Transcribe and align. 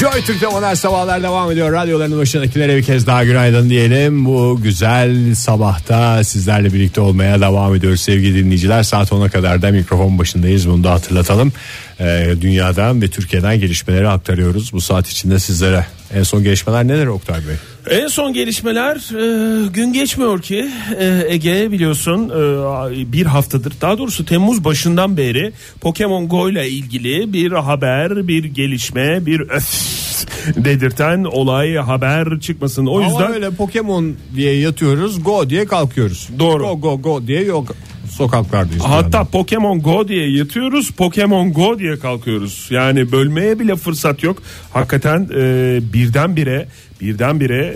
Joy 0.00 0.24
Türk'te 0.24 0.46
modern 0.46 0.74
sabahlar 0.74 1.22
devam 1.22 1.50
ediyor. 1.50 1.72
Radyoların 1.72 2.18
başındakilere 2.18 2.76
bir 2.76 2.82
kez 2.82 3.06
daha 3.06 3.24
günaydın 3.24 3.70
diyelim. 3.70 4.24
Bu 4.24 4.60
güzel 4.62 5.34
sabahta 5.34 6.24
sizlerle 6.24 6.72
birlikte 6.72 7.00
olmaya 7.00 7.40
devam 7.40 7.74
ediyoruz 7.74 8.00
sevgili 8.00 8.44
dinleyiciler. 8.44 8.82
Saat 8.82 9.12
10'a 9.12 9.28
kadar 9.28 9.62
da 9.62 9.70
mikrofon 9.70 10.18
başındayız 10.18 10.68
bunu 10.68 10.84
da 10.84 10.92
hatırlatalım. 10.92 11.52
Ee, 12.00 12.34
dünyadan 12.40 13.02
ve 13.02 13.08
Türkiye'den 13.08 13.60
gelişmeleri 13.60 14.08
aktarıyoruz 14.08 14.72
bu 14.72 14.80
saat 14.80 15.08
içinde 15.08 15.38
sizlere. 15.38 15.86
En 16.14 16.22
son 16.22 16.42
gelişmeler 16.44 16.88
neler 16.88 17.06
Oktay 17.06 17.36
Bey? 17.36 17.56
En 18.00 18.06
son 18.08 18.32
gelişmeler 18.32 18.96
e, 18.96 19.68
gün 19.68 19.92
geçmiyor 19.92 20.42
ki 20.42 20.70
e, 20.98 21.24
Ege 21.28 21.72
biliyorsun 21.72 22.28
e, 22.28 23.12
bir 23.12 23.26
haftadır 23.26 23.72
daha 23.80 23.98
doğrusu 23.98 24.24
Temmuz 24.24 24.64
başından 24.64 25.16
beri 25.16 25.52
Pokemon 25.80 26.28
Go 26.28 26.50
ile 26.50 26.68
ilgili 26.68 27.32
bir 27.32 27.52
haber 27.52 28.28
bir 28.28 28.44
gelişme 28.44 29.26
bir 29.26 29.40
öf 29.40 29.90
dedirten 30.56 31.24
olay 31.24 31.74
haber 31.74 32.40
çıkmasın. 32.40 32.86
O 32.86 33.00
yüzden 33.00 33.14
Ama 33.14 33.34
öyle 33.34 33.50
Pokemon 33.50 34.16
diye 34.36 34.56
yatıyoruz 34.56 35.24
go 35.24 35.50
diye 35.50 35.66
kalkıyoruz. 35.66 36.28
Doğru. 36.38 36.62
Go 36.62 36.80
go 36.80 37.02
go 37.02 37.26
diye 37.26 37.42
yok 37.42 37.74
sokaklardayız. 38.10 38.82
Hatta 38.84 39.18
yani. 39.18 39.28
Pokemon 39.28 39.82
Go 39.82 40.08
diye 40.08 40.38
yatıyoruz, 40.38 40.90
Pokemon 40.90 41.52
Go 41.52 41.78
diye 41.78 41.98
kalkıyoruz. 41.98 42.68
Yani 42.70 43.12
bölmeye 43.12 43.58
bile 43.58 43.76
fırsat 43.76 44.22
yok. 44.22 44.42
Hakikaten 44.72 45.28
e, 45.34 45.80
birdenbire 45.92 46.68
birdenbire 47.00 47.66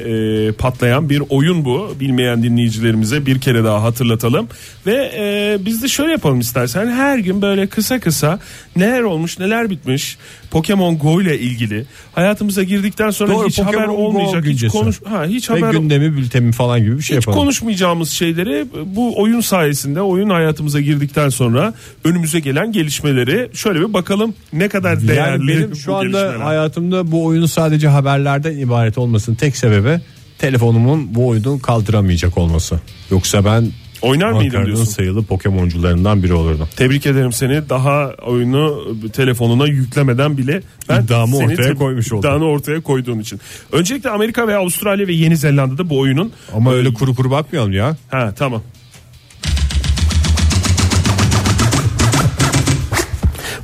e, 0.48 0.52
patlayan 0.52 1.10
bir 1.10 1.22
oyun 1.28 1.64
bu. 1.64 1.94
Bilmeyen 2.00 2.42
dinleyicilerimize 2.42 3.26
bir 3.26 3.38
kere 3.40 3.64
daha 3.64 3.82
hatırlatalım. 3.82 4.48
Ve 4.86 5.12
e, 5.16 5.58
biz 5.66 5.82
de 5.82 5.88
şöyle 5.88 6.12
yapalım 6.12 6.40
istersen. 6.40 6.86
Her 6.86 7.18
gün 7.18 7.42
böyle 7.42 7.66
kısa 7.66 8.00
kısa 8.00 8.38
neler 8.76 9.02
olmuş, 9.02 9.38
neler 9.38 9.70
bitmiş 9.70 10.18
Pokemon 10.50 10.98
Go 10.98 11.22
ile 11.22 11.38
ilgili 11.38 11.84
hayatımıza 12.14 12.62
girdikten 12.62 13.10
sonra 13.10 13.32
Doğru, 13.32 13.48
hiç 13.48 13.56
Pokemon 13.58 13.78
haber 13.78 13.86
Go 13.88 13.92
olmayacak, 14.02 14.40
hiç 14.44 14.50
güncesi. 14.50 14.78
konuş 14.78 15.02
ha 15.04 15.24
hiç 15.24 15.50
Ve 15.50 15.54
haber 15.60 15.72
gündemi 15.72 16.16
bültemi 16.16 16.52
falan 16.52 16.80
gibi 16.80 16.98
bir 16.98 17.02
şey 17.02 17.16
hiç 17.16 17.26
yapalım. 17.26 17.38
konuşmayacağımız 17.44 18.10
şeyleri 18.10 18.66
bu 18.86 19.20
oyun 19.22 19.40
sayesinde 19.40 20.00
oyun 20.02 20.30
hayatımıza 20.30 20.80
girdikten 20.80 21.28
sonra 21.28 21.74
önümüze 22.04 22.40
gelen 22.40 22.72
gelişmeleri 22.72 23.48
şöyle 23.54 23.80
bir 23.80 23.92
bakalım 23.92 24.34
ne 24.52 24.68
kadar 24.68 25.08
değerli 25.08 25.50
Yani 25.52 25.60
benim 25.62 25.76
şu 25.76 25.94
anda 25.94 26.04
gelişmeler. 26.20 26.36
hayatımda 26.44 27.12
bu 27.12 27.24
oyunun 27.24 27.46
sadece 27.46 27.88
haberlerden 27.88 28.56
ibaret 28.58 28.98
olmasının 29.14 29.36
tek 29.36 29.56
sebebi 29.56 30.00
telefonumun 30.38 31.14
bu 31.14 31.28
oyunu 31.28 31.58
kaldıramayacak 31.62 32.38
olması. 32.38 32.80
Yoksa 33.10 33.44
ben 33.44 33.72
Oynar 34.02 34.32
mıydın 34.32 34.66
diyorsun? 34.66 34.84
sayılı 34.84 35.22
Pokemoncularından 35.24 36.22
biri 36.22 36.34
olurdum. 36.34 36.68
Tebrik 36.76 37.06
ederim 37.06 37.32
seni. 37.32 37.68
Daha 37.68 38.10
oyunu 38.26 38.86
telefonuna 39.12 39.66
yüklemeden 39.66 40.38
bile 40.38 40.62
ben 40.88 41.02
İddiamı 41.02 41.36
seni 41.36 41.52
ortaya 41.52 41.74
koymuş 41.74 42.12
oldum. 42.12 42.20
iddianı 42.30 42.44
ortaya 42.44 42.80
koyduğun 42.80 43.18
için. 43.18 43.40
Öncelikle 43.72 44.10
Amerika 44.10 44.48
ve 44.48 44.56
Avustralya 44.56 45.06
ve 45.06 45.12
Yeni 45.12 45.36
Zelanda'da 45.36 45.90
bu 45.90 45.98
oyunun 45.98 46.32
Ama 46.54 46.72
öyle 46.72 46.94
kuru 46.94 47.14
kuru 47.14 47.30
bakmayalım 47.30 47.72
ya. 47.72 47.96
ha 48.10 48.32
tamam. 48.38 48.62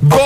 Go! 0.01 0.17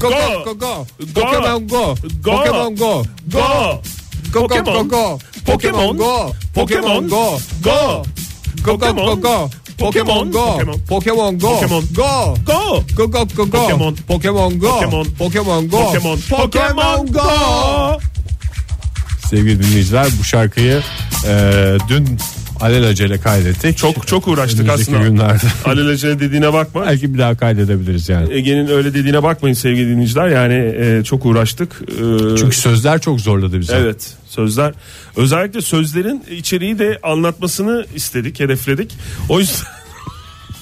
Go 0.00 0.08
Go! 0.08 0.16
go 0.44 0.44
go 0.44 0.58
go. 0.58 0.86
Go! 1.14 1.20
Pokemon 1.20 1.68
go. 1.68 1.94
Go! 2.22 2.30
Pokemon 2.32 2.76
go. 2.76 3.02
Go! 3.32 3.38
Go 3.38 3.82
go 4.32 4.46
go 4.46 4.54
Pokemon. 4.54 4.88
go. 4.88 5.18
Pokemon. 5.44 5.96
go. 5.98 6.32
Pokemon. 6.54 7.08
go. 7.10 7.38
Go! 7.62 8.04
Go 8.62 8.76
go 8.76 8.92
go 8.92 9.16
go. 9.16 9.50
Pokemon 9.78 10.32
go. 10.32 10.58
Pokemon. 10.88 11.38
Go. 11.38 11.48
Pokemon. 11.48 11.94
Go. 11.94 12.36
Go! 12.44 12.84
Go 12.96 13.06
go 13.08 13.24
go 13.24 13.46
go. 13.46 13.58
Pokemon. 13.58 13.94
Pokemon 14.08 14.58
go. 14.58 14.80
Pokemon. 15.18 15.68
Go. 15.70 15.78
Pokemon. 15.78 16.18
Pokemon 16.28 17.12
go. 17.12 17.20
Go! 17.20 18.00
Sevgili 19.30 19.62
dinleyiciler 19.62 20.08
bu 20.20 20.24
şarkıyı 20.24 20.82
e, 21.26 21.76
dün 21.88 22.18
alelacele 22.60 23.18
kaydettik. 23.20 23.78
Çok 23.78 24.06
çok 24.06 24.28
uğraştık 24.28 24.60
Önümüzdeki 24.60 24.96
aslında. 24.96 25.08
günlerde. 25.08 25.44
Alelacele 25.64 26.20
dediğine 26.20 26.52
bakma. 26.52 26.86
Belki 26.86 27.14
bir 27.14 27.18
daha 27.18 27.34
kaydedebiliriz 27.36 28.08
yani. 28.08 28.32
Ege'nin 28.34 28.68
öyle 28.68 28.94
dediğine 28.94 29.22
bakmayın 29.22 29.54
sevgili 29.54 29.88
dinleyiciler. 29.88 30.28
Yani 30.28 30.54
e, 30.78 31.04
çok 31.04 31.26
uğraştık. 31.26 31.72
E, 31.88 32.36
Çünkü 32.38 32.56
sözler 32.56 33.00
çok 33.00 33.20
zorladı 33.20 33.60
bizi. 33.60 33.72
Evet 33.72 34.14
sözler 34.28 34.74
özellikle 35.16 35.60
sözlerin 35.60 36.24
içeriği 36.36 36.78
de 36.78 36.98
anlatmasını 37.02 37.86
istedik 37.94 38.40
hedefledik 38.40 38.94
o 39.28 39.38
yüzden 39.40 39.66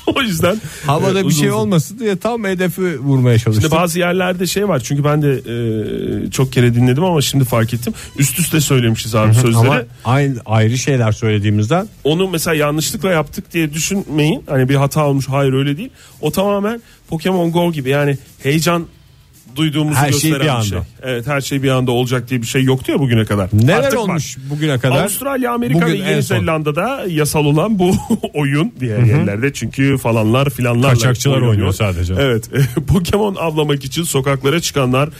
o 0.14 0.22
yüzden 0.22 0.56
Havada 0.86 1.20
e, 1.20 1.24
bir 1.24 1.30
şey 1.32 1.48
uzun. 1.48 1.58
olmasın 1.58 1.98
diye 1.98 2.16
tam 2.16 2.44
hedefi 2.44 2.98
vurmaya 3.00 3.38
çalıştık. 3.38 3.64
Şimdi 3.70 3.80
bazı 3.80 3.98
yerlerde 3.98 4.46
şey 4.46 4.68
var 4.68 4.80
çünkü 4.80 5.04
ben 5.04 5.22
de 5.22 5.32
e, 6.26 6.30
çok 6.30 6.52
kere 6.52 6.74
dinledim 6.74 7.04
ama 7.04 7.22
şimdi 7.22 7.44
fark 7.44 7.74
ettim. 7.74 7.92
Üst 8.18 8.38
üste 8.38 8.60
söylemişiz 8.60 9.14
abi 9.14 9.34
sözleri. 9.34 9.56
Ama 9.56 9.82
aynı 10.04 10.36
ayrı 10.46 10.78
şeyler 10.78 11.12
söylediğimizden. 11.12 11.88
Onu 12.04 12.28
mesela 12.28 12.54
yanlışlıkla 12.54 13.10
yaptık 13.10 13.52
diye 13.52 13.74
düşünmeyin. 13.74 14.42
Hani 14.48 14.68
bir 14.68 14.74
hata 14.74 15.06
olmuş 15.06 15.28
hayır 15.28 15.52
öyle 15.52 15.76
değil. 15.76 15.90
O 16.20 16.30
tamamen 16.32 16.82
Pokemon 17.08 17.52
Go 17.52 17.72
gibi 17.72 17.88
yani 17.90 18.18
heyecan 18.42 18.86
duyduğumuzu 19.56 19.96
Her 19.96 20.12
şey 20.12 20.32
bir 20.32 20.40
şey. 20.40 20.50
anda. 20.50 20.86
Evet 21.02 21.26
her 21.26 21.40
şey 21.40 21.62
bir 21.62 21.70
anda 21.70 21.90
olacak 21.92 22.30
diye 22.30 22.42
bir 22.42 22.46
şey 22.46 22.62
yoktu 22.64 22.92
ya 22.92 22.98
bugüne 22.98 23.24
kadar. 23.24 23.48
neler 23.52 23.78
Artık 23.78 23.92
var. 23.92 23.98
olmuş 23.98 24.36
bugüne 24.50 24.78
kadar? 24.78 25.02
Avustralya, 25.02 25.52
Amerika 25.52 25.80
Bugün 25.86 25.92
ve 25.94 25.98
en 25.98 26.10
Yeni. 26.10 26.22
Zelanda'da 26.22 27.04
yasal 27.08 27.44
olan 27.44 27.78
bu 27.78 27.94
oyun 28.34 28.72
diğer 28.80 28.98
yerlerde 29.02 29.52
çünkü 29.52 29.98
falanlar 29.98 30.50
filanlarla 30.50 30.88
Kaçakçılar 30.88 31.34
oynanıyor. 31.34 31.52
oynuyor 31.52 31.72
sadece. 31.72 32.14
Evet. 32.18 32.50
Pokemon 32.88 33.34
avlamak 33.34 33.84
için 33.84 34.02
sokaklara 34.02 34.60
çıkanları 34.60 35.10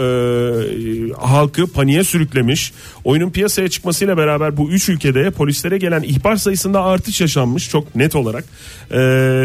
e, 0.00 1.12
halkı 1.26 1.66
paniğe 1.72 2.04
sürüklemiş. 2.04 2.72
Oyunun 3.04 3.30
piyasaya 3.30 3.68
çıkmasıyla 3.68 4.16
beraber 4.16 4.56
bu 4.56 4.70
üç 4.70 4.88
ülkede 4.88 5.30
polislere 5.30 5.78
gelen 5.78 6.02
ihbar 6.02 6.36
sayısında 6.36 6.82
artış 6.84 7.20
yaşanmış 7.20 7.68
çok 7.70 7.94
net 7.94 8.16
olarak. 8.16 8.44
E, 8.90 8.96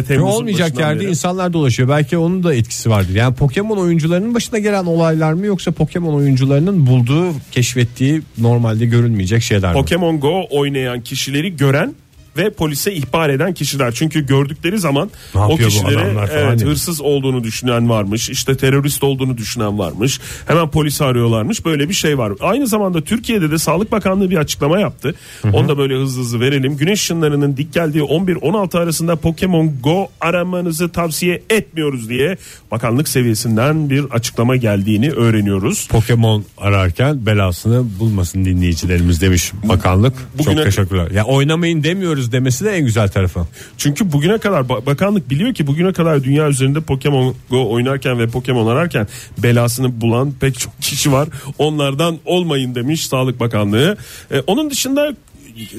Temmuz'un 0.07 0.37
olmayacak 0.37 0.79
yerde 0.79 0.99
beri. 0.99 1.09
insanlar 1.09 1.53
dolaşıyor. 1.53 1.89
Belki 1.89 2.17
onun 2.17 2.43
da 2.43 2.53
etkisi 2.55 2.89
vardır. 2.89 3.13
Yani 3.15 3.35
Pokemon 3.35 3.77
oyuncularının 3.95 4.35
başına 4.35 4.59
gelen 4.59 4.85
olaylar 4.85 5.33
mı 5.33 5.45
yoksa 5.45 5.71
Pokemon 5.71 6.13
oyuncularının 6.13 6.87
bulduğu, 6.87 7.33
keşfettiği 7.51 8.21
normalde 8.37 8.85
görülmeyecek 8.85 9.41
şeyler 9.41 9.69
mi? 9.69 9.73
Pokemon 9.73 10.19
Go 10.19 10.43
oynayan 10.49 11.01
kişileri 11.01 11.55
gören 11.55 11.93
ve 12.37 12.49
polise 12.49 12.93
ihbar 12.93 13.29
eden 13.29 13.53
kişiler. 13.53 13.91
Çünkü 13.91 14.25
gördükleri 14.25 14.79
zaman 14.79 15.09
o 15.35 15.57
kişilere 15.57 16.27
evet, 16.31 16.65
hırsız 16.65 17.01
olduğunu 17.01 17.43
düşünen 17.43 17.89
varmış. 17.89 18.29
işte 18.29 18.57
terörist 18.57 19.03
olduğunu 19.03 19.37
düşünen 19.37 19.79
varmış. 19.79 20.19
Hemen 20.47 20.69
polisi 20.71 21.03
arıyorlarmış. 21.03 21.65
Böyle 21.65 21.89
bir 21.89 21.93
şey 21.93 22.17
var. 22.17 22.33
Aynı 22.41 22.67
zamanda 22.67 23.01
Türkiye'de 23.01 23.51
de 23.51 23.57
Sağlık 23.57 23.91
Bakanlığı 23.91 24.29
bir 24.29 24.37
açıklama 24.37 24.79
yaptı. 24.79 25.15
Onu 25.53 25.67
da 25.67 25.77
böyle 25.77 25.95
hızlı 25.95 26.21
hızlı 26.21 26.39
verelim. 26.39 26.77
Güneş 26.77 27.01
ışınlarının 27.01 27.57
dik 27.57 27.73
geldiği 27.73 28.01
11-16 28.03 28.79
arasında 28.79 29.15
Pokemon 29.15 29.73
Go 29.83 30.07
aramanızı 30.21 30.89
tavsiye 30.89 31.41
etmiyoruz 31.49 32.09
diye 32.09 32.37
bakanlık 32.71 33.07
seviyesinden 33.07 33.89
bir 33.89 34.03
açıklama 34.03 34.55
geldiğini 34.55 35.11
öğreniyoruz. 35.11 35.87
Pokemon 35.87 36.45
ararken 36.57 37.25
belasını 37.25 37.85
bulmasın 37.99 38.45
dinleyicilerimiz 38.45 39.21
demiş 39.21 39.51
bakanlık. 39.63 40.13
Bugüne- 40.37 40.55
Çok 40.55 40.63
teşekkürler. 40.65 41.11
Ya 41.11 41.23
oynamayın 41.25 41.83
demiyoruz 41.83 42.24
demesi 42.31 42.65
de 42.65 42.71
en 42.71 42.85
güzel 42.85 43.09
tarafı. 43.09 43.47
Çünkü 43.77 44.11
bugüne 44.11 44.37
kadar 44.37 44.61
ba- 44.61 44.85
bakanlık 44.85 45.29
biliyor 45.29 45.53
ki 45.53 45.67
bugüne 45.67 45.93
kadar 45.93 46.23
dünya 46.23 46.49
üzerinde 46.49 46.81
Pokemon 46.81 47.35
Go 47.49 47.69
oynarken 47.71 48.19
ve 48.19 48.27
Pokemon 48.27 48.67
ararken 48.67 49.07
belasını 49.37 50.01
bulan 50.01 50.33
pek 50.39 50.59
çok 50.59 50.81
kişi 50.81 51.11
var. 51.11 51.29
Onlardan 51.57 52.17
olmayın 52.25 52.75
demiş 52.75 53.07
Sağlık 53.07 53.39
Bakanlığı. 53.39 53.97
Ee, 54.31 54.39
onun 54.47 54.69
dışında 54.69 55.15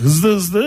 hızlı 0.00 0.34
hızlı 0.34 0.62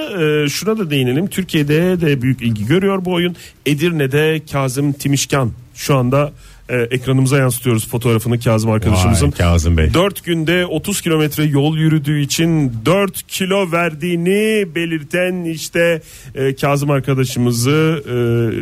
e, 0.45 0.50
şuna 0.50 0.78
da 0.78 0.90
değinelim. 0.90 1.28
Türkiye'de 1.28 2.01
de 2.01 2.22
büyük 2.22 2.41
ilgi 2.41 2.66
görüyor 2.66 3.06
bu 3.06 3.13
oyun. 3.13 3.35
Edirne'de 3.66 4.41
Kazım 4.51 4.94
Timişkan 4.94 5.51
şu 5.75 5.96
anda 5.97 6.31
e, 6.69 6.78
ekranımıza 6.78 7.38
yansıtıyoruz 7.38 7.88
fotoğrafını 7.88 8.40
Kazım 8.40 8.72
arkadaşımızın. 8.72 9.26
Vay 9.26 9.32
Kazım 9.32 9.78
Bey. 9.78 9.94
4 9.94 10.23
günde 10.23 10.66
30 10.66 11.02
kilometre 11.02 11.44
yol 11.44 11.78
yürüdüğü 11.78 12.22
için 12.22 12.73
4 12.85 13.28
kilo 13.28 13.72
verdiğini 13.72 14.76
belirten 14.76 15.44
işte 15.44 16.02
e, 16.35 16.55
Kazım 16.55 16.90
arkadaşımızı 16.91 18.03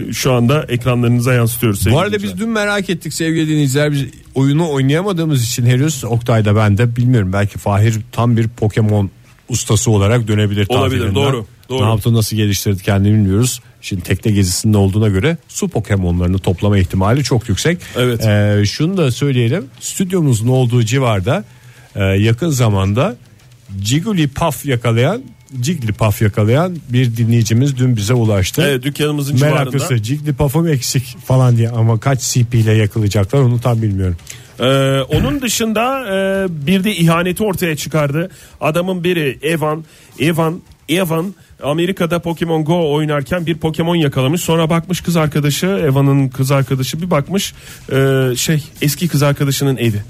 e, 0.09 0.13
şu 0.13 0.33
anda 0.33 0.65
ekranlarınıza 0.69 1.33
yansıtıyoruz. 1.33 1.91
Bu 1.91 1.99
arada 1.99 2.23
biz 2.23 2.39
dün 2.39 2.49
merak 2.49 2.89
ettik 2.89 3.13
sevgili 3.13 3.47
dinleyiciler. 3.47 3.91
Biz 3.91 4.05
oyunu 4.35 4.71
oynayamadığımız 4.71 5.43
için 5.43 5.65
henüz 5.65 6.03
Oktay'da 6.03 6.55
ben 6.55 6.77
de 6.77 6.95
bilmiyorum. 6.95 7.33
Belki 7.33 7.59
Fahir 7.59 7.99
tam 8.11 8.37
bir 8.37 8.47
Pokemon 8.47 9.11
ustası 9.49 9.91
olarak 9.91 10.27
dönebilir. 10.27 10.65
Olabilir, 10.69 11.15
doğru, 11.15 11.45
doğru. 11.69 11.85
Ne 11.85 11.89
yaptı 11.89 12.13
nasıl 12.13 12.35
geliştirdi 12.35 12.83
kendini 12.83 13.13
bilmiyoruz. 13.13 13.61
Şimdi 13.81 14.03
tekne 14.03 14.31
gezisinde 14.31 14.77
olduğuna 14.77 15.07
göre 15.07 15.37
su 15.47 15.67
Pokemon'larını 15.67 16.39
toplama 16.39 16.77
ihtimali 16.77 17.23
çok 17.23 17.49
yüksek. 17.49 17.77
Evet. 17.95 18.25
Ee, 18.25 18.63
şunu 18.65 18.97
da 18.97 19.11
söyleyelim. 19.11 19.65
Stüdyomuzun 19.79 20.47
olduğu 20.47 20.83
civarda 20.83 21.43
e, 21.95 22.03
yakın 22.03 22.49
zamanda 22.49 23.15
Jigglypuff 23.83 24.65
yakalayan 24.65 25.23
Jigglypuff 25.63 26.21
yakalayan 26.21 26.77
bir 26.89 27.17
dinleyicimiz 27.17 27.77
dün 27.77 27.95
bize 27.95 28.13
ulaştı. 28.13 28.63
Evet, 28.67 28.83
dükkanımızın 28.83 29.35
civarında. 29.35 29.59
Meraklısı 29.59 29.97
Jigglypuff'um 29.97 30.67
eksik 30.67 31.17
falan 31.25 31.57
diye 31.57 31.69
ama 31.69 31.99
kaç 31.99 32.21
CP 32.21 32.55
ile 32.55 32.73
yakalayacaklar 32.73 33.39
onu 33.39 33.61
tam 33.61 33.81
bilmiyorum. 33.81 34.17
Ee, 34.59 34.63
onun 35.01 35.41
dışında 35.41 36.05
e, 36.07 36.47
bir 36.67 36.83
de 36.83 36.95
ihaneti 36.95 37.43
ortaya 37.43 37.75
çıkardı. 37.75 38.29
Adamın 38.61 39.03
biri 39.03 39.39
Evan, 39.41 39.83
Evan, 40.19 40.61
Evan 40.89 41.33
Amerika'da 41.63 42.19
Pokemon 42.19 42.65
Go 42.65 42.93
oynarken 42.93 43.45
bir 43.45 43.57
Pokemon 43.57 43.95
yakalamış. 43.95 44.41
Sonra 44.41 44.69
bakmış 44.69 45.01
kız 45.01 45.15
arkadaşı, 45.17 45.65
Evan'ın 45.67 46.29
kız 46.29 46.51
arkadaşı 46.51 47.01
bir 47.01 47.11
bakmış 47.11 47.53
e, 47.91 48.29
şey 48.35 48.63
eski 48.81 49.07
kız 49.07 49.23
arkadaşının 49.23 49.77
evi. 49.77 50.01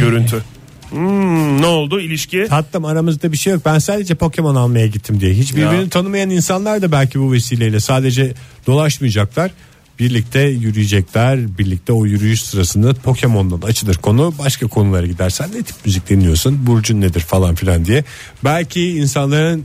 Görüntü. 0.00 0.42
Hmm, 0.90 1.62
ne 1.62 1.66
oldu 1.66 2.00
ilişki? 2.00 2.46
Tatlım 2.48 2.84
aramızda 2.84 3.32
bir 3.32 3.36
şey 3.36 3.52
yok. 3.52 3.62
Ben 3.64 3.78
sadece 3.78 4.14
Pokemon 4.14 4.54
almaya 4.54 4.86
gittim 4.86 5.20
diye. 5.20 5.34
Hiç 5.34 5.56
birbirini 5.56 5.80
Ya. 5.82 5.88
tanımayan 5.88 6.30
insanlar 6.30 6.82
da 6.82 6.92
belki 6.92 7.20
bu 7.20 7.32
vesileyle 7.32 7.80
sadece 7.80 8.32
dolaşmayacaklar. 8.66 9.50
Birlikte 9.98 10.40
yürüyecekler. 10.40 11.58
Birlikte 11.58 11.92
o 11.92 12.06
yürüyüş 12.06 12.42
sırasında 12.42 12.94
Pokemon'dan 12.94 13.68
açılır 13.68 13.94
konu. 13.94 14.34
Başka 14.38 14.66
konulara 14.66 15.06
gidersen 15.06 15.48
ne 15.54 15.62
tip 15.62 15.76
müzik 15.84 16.08
dinliyorsun? 16.08 16.66
Burcun 16.66 17.00
nedir 17.00 17.20
falan 17.20 17.54
filan 17.54 17.84
diye. 17.84 18.04
Belki 18.44 18.88
insanların 18.88 19.64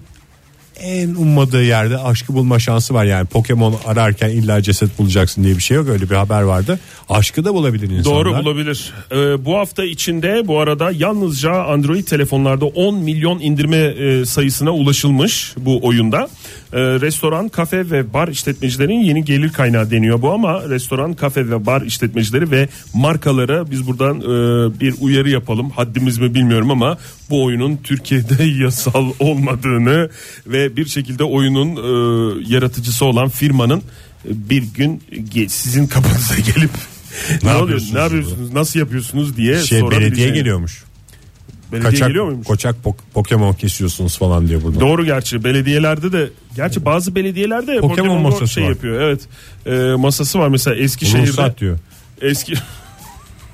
en 0.81 1.09
ummadığı 1.09 1.63
yerde 1.63 1.97
aşkı 1.97 2.33
bulma 2.33 2.59
şansı 2.59 2.93
var 2.93 3.05
yani 3.05 3.27
Pokemon 3.27 3.75
ararken 3.85 4.29
illa 4.29 4.61
ceset 4.61 4.99
bulacaksın 4.99 5.43
diye 5.43 5.55
bir 5.55 5.61
şey 5.61 5.77
yok 5.77 5.89
öyle 5.89 6.09
bir 6.09 6.15
haber 6.15 6.41
vardı 6.41 6.79
aşkı 7.09 7.45
da 7.45 7.53
bulabilir 7.53 7.89
insanlar 7.89 8.25
Doğru 8.25 8.43
bulabilir. 8.43 8.93
Ee, 9.11 9.45
bu 9.45 9.57
hafta 9.57 9.83
içinde 9.83 10.47
bu 10.47 10.59
arada 10.59 10.91
yalnızca 10.91 11.63
Android 11.63 12.03
telefonlarda 12.03 12.65
10 12.65 12.95
milyon 12.95 13.39
indirme 13.39 13.77
e, 13.77 14.25
sayısına 14.25 14.71
ulaşılmış 14.71 15.53
bu 15.57 15.79
oyunda. 15.87 16.29
Ee, 16.73 16.77
restoran, 16.79 17.49
kafe 17.49 17.91
ve 17.91 18.13
bar 18.13 18.27
işletmecilerin 18.27 18.99
yeni 18.99 19.25
gelir 19.25 19.49
kaynağı 19.49 19.91
deniyor 19.91 20.21
bu 20.21 20.31
ama 20.31 20.69
restoran, 20.69 21.13
kafe 21.13 21.49
ve 21.49 21.65
bar 21.65 21.81
işletmecileri 21.81 22.51
ve 22.51 22.67
markalara 22.93 23.71
biz 23.71 23.87
buradan 23.87 24.17
e, 24.19 24.79
bir 24.79 24.95
uyarı 25.01 25.29
yapalım. 25.29 25.69
Haddimiz 25.69 26.17
mi 26.17 26.33
bilmiyorum 26.33 26.71
ama 26.71 26.97
bu 27.29 27.43
oyunun 27.43 27.79
Türkiye'de 27.83 28.43
yasal 28.63 29.05
olmadığını 29.19 30.09
ve 30.47 30.68
bir 30.77 30.85
şekilde 30.85 31.23
oyunun 31.23 31.75
e, 31.75 32.43
yaratıcısı 32.53 33.05
olan 33.05 33.29
firmanın 33.29 33.79
e, 33.79 33.83
bir 34.49 34.63
gün 34.63 35.03
sizin 35.47 35.87
kapınıza 35.87 36.35
gelip 36.55 36.71
ne, 37.43 37.49
oluyor? 37.49 37.59
yapıyorsunuz 37.59 37.93
Ne 37.93 37.99
yapıyorsunuz? 37.99 38.53
Nasıl 38.53 38.79
yapıyorsunuz 38.79 39.37
diye 39.37 39.61
şey 39.63 39.81
belediye 39.91 40.29
geliyormuş 40.29 40.83
Belediye 41.71 41.91
kaçak 41.91 42.07
geliyor 42.07 42.25
muymuş? 42.25 42.47
koçak 42.47 42.75
pok- 42.83 42.95
Pokemon 43.13 43.53
kesiyorsunuz 43.53 44.17
falan 44.17 44.47
diye 44.47 44.63
burada 44.63 44.79
Doğru 44.79 45.05
gerçi 45.05 45.43
belediyelerde 45.43 46.11
de 46.11 46.29
gerçi 46.55 46.85
bazı 46.85 47.15
belediyelerde 47.15 47.79
Pokemon 47.79 47.87
Pokemon 47.89 48.21
masası 48.21 48.47
şey 48.53 48.63
var. 48.63 48.69
yapıyor. 48.69 49.01
Evet. 49.01 49.21
Ee, 49.65 49.95
masası 49.95 50.39
var 50.39 50.47
mesela 50.47 50.75
Eskişehir'de. 50.75 51.27
ruhsat 51.27 51.59
diyor 51.59 51.77
Eski 52.21 52.53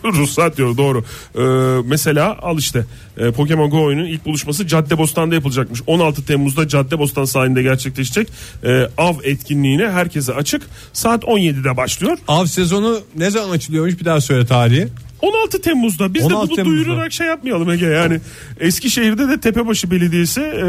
Ruhsat 0.13 0.57
diyor 0.57 0.77
doğru. 0.77 1.03
Ee, 1.35 1.41
mesela 1.85 2.37
al 2.41 2.57
işte 2.57 2.85
e, 3.17 3.31
Pokemon 3.31 3.69
Go 3.69 3.83
oyunun 3.83 4.05
ilk 4.05 4.25
buluşması 4.25 4.67
Caddebostan'da 4.67 5.35
yapılacakmış. 5.35 5.81
16 5.87 6.25
Temmuz'da 6.25 6.67
Caddebostan 6.67 7.25
sahilinde 7.25 7.61
gerçekleşecek. 7.61 8.27
Ee, 8.63 8.87
av 8.97 9.15
etkinliğine 9.23 9.89
herkese 9.89 10.33
açık. 10.33 10.61
Saat 10.93 11.23
17'de 11.23 11.77
başlıyor. 11.77 12.17
av 12.27 12.45
sezonu 12.45 12.99
ne 13.15 13.29
zaman 13.29 13.49
açılıyormuş 13.49 13.99
bir 13.99 14.05
daha 14.05 14.21
söyle 14.21 14.45
tarihi 14.45 14.87
16 15.25 15.61
Temmuz'da 15.61 16.13
biz 16.13 16.23
16 16.23 16.35
de 16.43 16.47
bunu 16.49 16.55
Temmuz'da. 16.55 16.85
duyurarak 16.85 17.11
şey 17.11 17.27
yapmayalım 17.27 17.69
Ege 17.71 17.85
yani 17.85 18.19
Eskişehir'de 18.59 19.27
de 19.29 19.39
Tepebaşı 19.39 19.91
Belediyesi 19.91 20.41
e, 20.41 20.65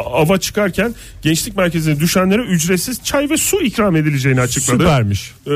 ava 0.00 0.38
çıkarken 0.38 0.94
gençlik 1.22 1.56
merkezine 1.56 2.00
düşenlere 2.00 2.42
ücretsiz 2.42 3.02
çay 3.04 3.30
ve 3.30 3.36
su 3.36 3.60
ikram 3.62 3.96
edileceğini 3.96 4.40
açıkladı. 4.40 4.78
süpermiş 4.82 5.32
E, 5.46 5.50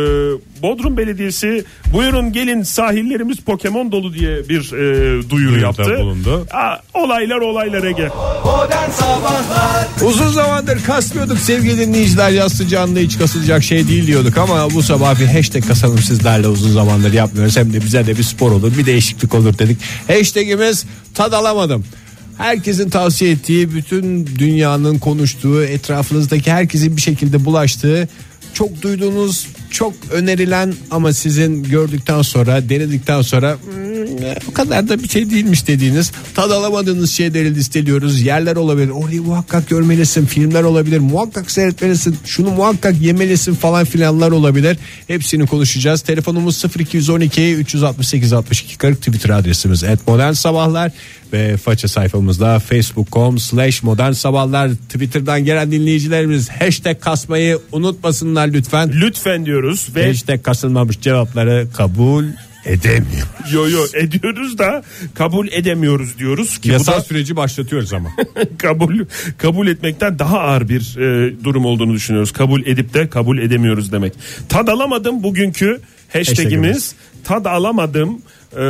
Bodrum 0.62 0.96
Belediyesi 0.96 1.64
buyurun 1.92 2.32
gelin 2.32 2.62
sahillerimiz 2.62 3.38
Pokemon 3.38 3.92
dolu 3.92 4.14
diye 4.14 4.48
bir 4.48 4.60
e, 4.72 5.30
duyuru 5.30 5.30
Duyuruda 5.30 5.58
yaptı. 5.66 5.98
bulundu. 6.00 6.46
Aa, 6.52 6.76
olaylar 6.94 7.36
olaylar 7.36 7.84
Ege. 7.84 8.08
Uzun 10.04 10.28
zamandır 10.28 10.84
kasmıyorduk 10.84 11.38
sevgili 11.38 11.78
dinleyiciler 11.78 12.30
yaz 12.30 12.52
sıcağında 12.52 12.98
hiç 12.98 13.18
kasılacak 13.18 13.62
şey 13.64 13.88
değil 13.88 14.06
diyorduk 14.06 14.38
ama 14.38 14.70
bu 14.70 14.82
sabah 14.82 15.20
bir 15.20 15.26
hashtag 15.26 15.66
kasalım 15.66 15.98
sizlerle 15.98 16.48
uzun 16.48 16.70
zamandır 16.70 17.12
yapmıyoruz 17.12 17.56
hem 17.56 17.72
de 17.72 17.80
bize 17.80 18.06
de 18.06 18.18
bir 18.18 18.22
spor 18.26 18.50
olur 18.52 18.78
bir 18.78 18.86
değişiklik 18.86 19.34
olur 19.34 19.58
dedik. 19.58 19.78
Hashtagimiz 20.08 20.84
tad 21.14 21.32
alamadım. 21.32 21.84
Herkesin 22.38 22.90
tavsiye 22.90 23.30
ettiği 23.30 23.74
bütün 23.74 24.26
dünyanın 24.26 24.98
konuştuğu 24.98 25.64
etrafınızdaki 25.64 26.52
herkesin 26.52 26.96
bir 26.96 27.02
şekilde 27.02 27.44
bulaştığı 27.44 28.08
çok 28.54 28.82
duyduğunuz 28.82 29.46
çok 29.70 29.92
önerilen 30.12 30.74
ama 30.90 31.12
sizin 31.12 31.62
gördükten 31.64 32.22
sonra 32.22 32.68
denedikten 32.68 33.22
sonra 33.22 33.52
"Hmm, 33.64 33.85
o 34.50 34.52
kadar 34.52 34.88
da 34.88 35.02
bir 35.02 35.08
şey 35.08 35.30
değilmiş 35.30 35.66
dediğiniz 35.66 36.12
tad 36.34 36.50
alamadığınız 36.50 37.10
şeyleri 37.10 37.54
listeliyoruz. 37.54 38.22
Yerler 38.22 38.56
olabilir. 38.56 38.88
Orayı 38.88 39.22
muhakkak 39.22 39.68
görmelisin. 39.68 40.26
Filmler 40.26 40.62
olabilir. 40.62 40.98
Muhakkak 40.98 41.50
seyretmelisin. 41.50 42.16
Şunu 42.24 42.50
muhakkak 42.50 43.00
yemelisin 43.00 43.54
falan 43.54 43.84
filanlar 43.84 44.30
olabilir. 44.30 44.78
Hepsini 45.06 45.46
konuşacağız. 45.46 46.00
Telefonumuz 46.00 46.64
0212 46.78 47.54
368 47.54 48.32
62 48.32 48.78
40 48.78 48.98
twitter 48.98 49.30
adresimiz. 49.30 49.84
Et 49.84 50.08
modern 50.08 50.32
sabahlar. 50.32 50.92
Ve 51.32 51.56
faça 51.56 51.88
sayfamızda 51.88 52.58
facebook.com 52.58 53.38
slash 53.38 53.82
modern 53.82 54.12
sabahlar. 54.12 54.70
Twitter'dan 54.70 55.44
gelen 55.44 55.72
dinleyicilerimiz 55.72 56.48
hashtag 56.48 57.00
kasmayı 57.00 57.58
unutmasınlar 57.72 58.48
lütfen. 58.48 58.90
Lütfen 58.92 59.46
diyoruz 59.46 59.88
ve 59.94 60.06
hashtag 60.06 60.42
kasılmamış 60.42 61.00
cevapları 61.00 61.68
kabul 61.72 62.24
edemiyor. 62.66 63.26
yo 63.52 63.68
yo 63.68 63.86
ediyoruz 63.94 64.58
da 64.58 64.82
kabul 65.14 65.48
edemiyoruz 65.48 66.18
diyoruz 66.18 66.58
ki 66.58 66.68
bu 66.68 66.72
Yasal 66.72 66.92
da 66.92 67.00
süreci 67.00 67.36
başlatıyoruz 67.36 67.92
ama. 67.92 68.08
kabul 68.58 69.04
kabul 69.38 69.68
etmekten 69.68 70.18
daha 70.18 70.40
ağır 70.40 70.68
bir 70.68 70.96
e, 70.96 71.34
durum 71.44 71.64
olduğunu 71.64 71.94
düşünüyoruz. 71.94 72.32
Kabul 72.32 72.66
edip 72.66 72.94
de 72.94 73.08
kabul 73.08 73.38
edemiyoruz 73.38 73.92
demek. 73.92 74.12
Tad 74.48 74.68
alamadım 74.68 75.22
bugünkü 75.22 75.80
hashtagimiz. 76.12 76.38
Hashtagimiz. 76.38 76.94
Tad 77.24 77.44
alamadım 77.44 78.22
e, 78.56 78.62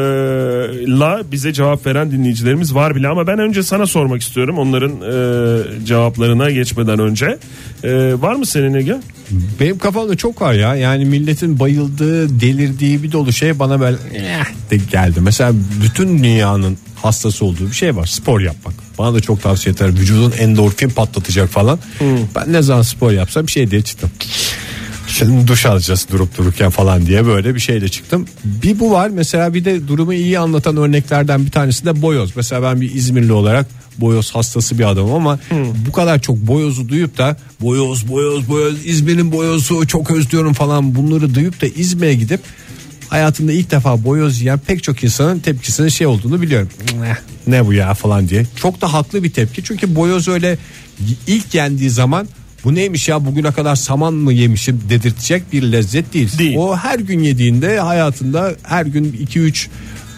la 0.87 1.23
bize 1.33 1.53
cevap 1.53 1.87
veren 1.87 2.11
dinleyicilerimiz 2.11 2.75
var 2.75 2.97
bile 2.97 3.09
ama 3.09 3.27
ben 3.27 3.39
önce 3.39 3.63
sana 3.63 3.87
sormak 3.87 4.23
istiyorum 4.23 4.59
onların 4.59 4.91
e, 4.91 5.87
cevaplarına 5.87 6.51
geçmeden 6.51 6.99
önce. 6.99 7.39
E, 7.85 7.91
var 8.21 8.35
mı 8.35 8.47
senin 8.47 8.75
Ege? 8.75 8.97
Benim 9.61 9.79
kafamda 9.79 10.17
çok 10.17 10.43
var 10.43 10.55
ya. 10.55 10.75
Yani 10.75 11.05
milletin 11.05 11.59
bayıldığı, 11.59 12.41
delirdiği 12.41 13.03
bir 13.03 13.13
dolu 13.13 13.33
şey 13.33 13.59
bana 13.59 13.81
böyle 13.81 13.97
eh 14.15 14.71
de 14.71 14.77
geldi. 14.77 15.21
Mesela 15.21 15.53
bütün 15.83 16.25
dünyanın 16.25 16.79
hastası 17.03 17.45
olduğu 17.45 17.67
bir 17.67 17.75
şey 17.75 17.97
var. 17.97 18.07
Spor 18.07 18.41
yapmak. 18.41 18.75
Bana 18.99 19.15
da 19.15 19.21
çok 19.21 19.43
tavsiye 19.43 19.75
eder. 19.75 19.89
Vücudun 19.89 20.33
endorfin 20.39 20.89
patlatacak 20.89 21.49
falan. 21.49 21.79
Ben 22.35 22.53
ne 22.53 22.63
zaman 22.63 22.83
spor 22.83 23.13
yapsam 23.13 23.47
bir 23.47 23.53
şey 23.53 23.71
diye 23.71 23.83
çıktım. 23.83 24.11
Şimdi 25.19 25.49
duş 25.49 25.67
alacağız 25.67 26.07
durup 26.13 26.39
dururken 26.39 26.71
falan 26.71 27.07
diye 27.07 27.27
böyle 27.27 27.55
bir 27.55 27.61
şeyle 27.61 27.89
çıktım. 27.89 28.27
Bir 28.45 28.79
bu 28.81 28.91
var 28.91 29.09
mesela 29.11 29.55
bir 29.55 29.65
de 29.65 29.89
durumu 29.89 30.15
iyi 30.15 30.39
anlatan 30.39 30.77
örneklerden 30.77 31.47
bir 31.47 31.51
tanesi 31.51 31.87
de 31.87 32.03
boyoz. 32.03 32.37
Mesela 32.37 32.63
ben 32.63 32.81
bir 32.81 32.95
İzmirli 32.95 33.33
olarak 33.33 33.67
boyoz 33.99 34.31
hastası 34.35 34.79
bir 34.79 34.85
adamım 34.85 35.13
ama 35.15 35.39
bu 35.89 35.93
kadar 35.93 36.21
çok 36.23 36.37
boyozu 36.37 36.89
duyup 36.89 37.19
da 37.19 37.37
boyoz 37.61 38.09
boyoz 38.09 38.49
boyoz 38.49 38.87
İzmir'in 38.87 39.33
boyozu 39.33 39.87
çok 39.87 40.11
özlüyorum 40.11 40.53
falan 40.53 40.95
bunları 40.95 41.35
duyup 41.35 41.63
da 41.63 41.67
İzmir'e 41.67 42.15
gidip 42.15 42.41
hayatımda 43.09 43.53
ilk 43.53 43.71
defa 43.71 44.05
boyoz 44.05 44.41
yiyen 44.41 44.59
pek 44.59 44.83
çok 44.83 45.05
insanın 45.05 45.39
tepkisinin 45.39 45.89
şey 45.89 46.07
olduğunu 46.07 46.43
biliyorum. 46.43 46.69
"Eh, 47.07 47.17
Ne 47.47 47.67
bu 47.67 47.73
ya 47.73 47.95
falan 47.95 48.29
diye. 48.29 48.47
Çok 48.57 48.81
da 48.81 48.93
haklı 48.93 49.25
bir 49.25 49.33
tepki 49.33 49.65
çünkü 49.65 49.95
boyoz 49.97 50.29
öyle 50.29 50.59
ilk 51.27 51.55
yendiği 51.55 51.91
zaman 51.91 52.29
bu 52.67 52.75
neymiş 52.75 53.09
ya 53.09 53.27
bugüne 53.27 53.53
kadar 53.53 53.77
saman 53.77 54.15
mı 54.15 54.33
yemişim 54.33 54.83
dedirtecek 54.89 55.53
bir 55.53 55.63
lezzet 55.63 56.15
değil. 56.15 56.39
Değil. 56.39 56.57
O 56.59 56.77
her 56.77 56.99
gün 56.99 57.21
yediğinde 57.23 57.81
hayatında 57.81 58.55
her 58.63 58.87
gün 58.87 59.13
2-3 59.13 59.69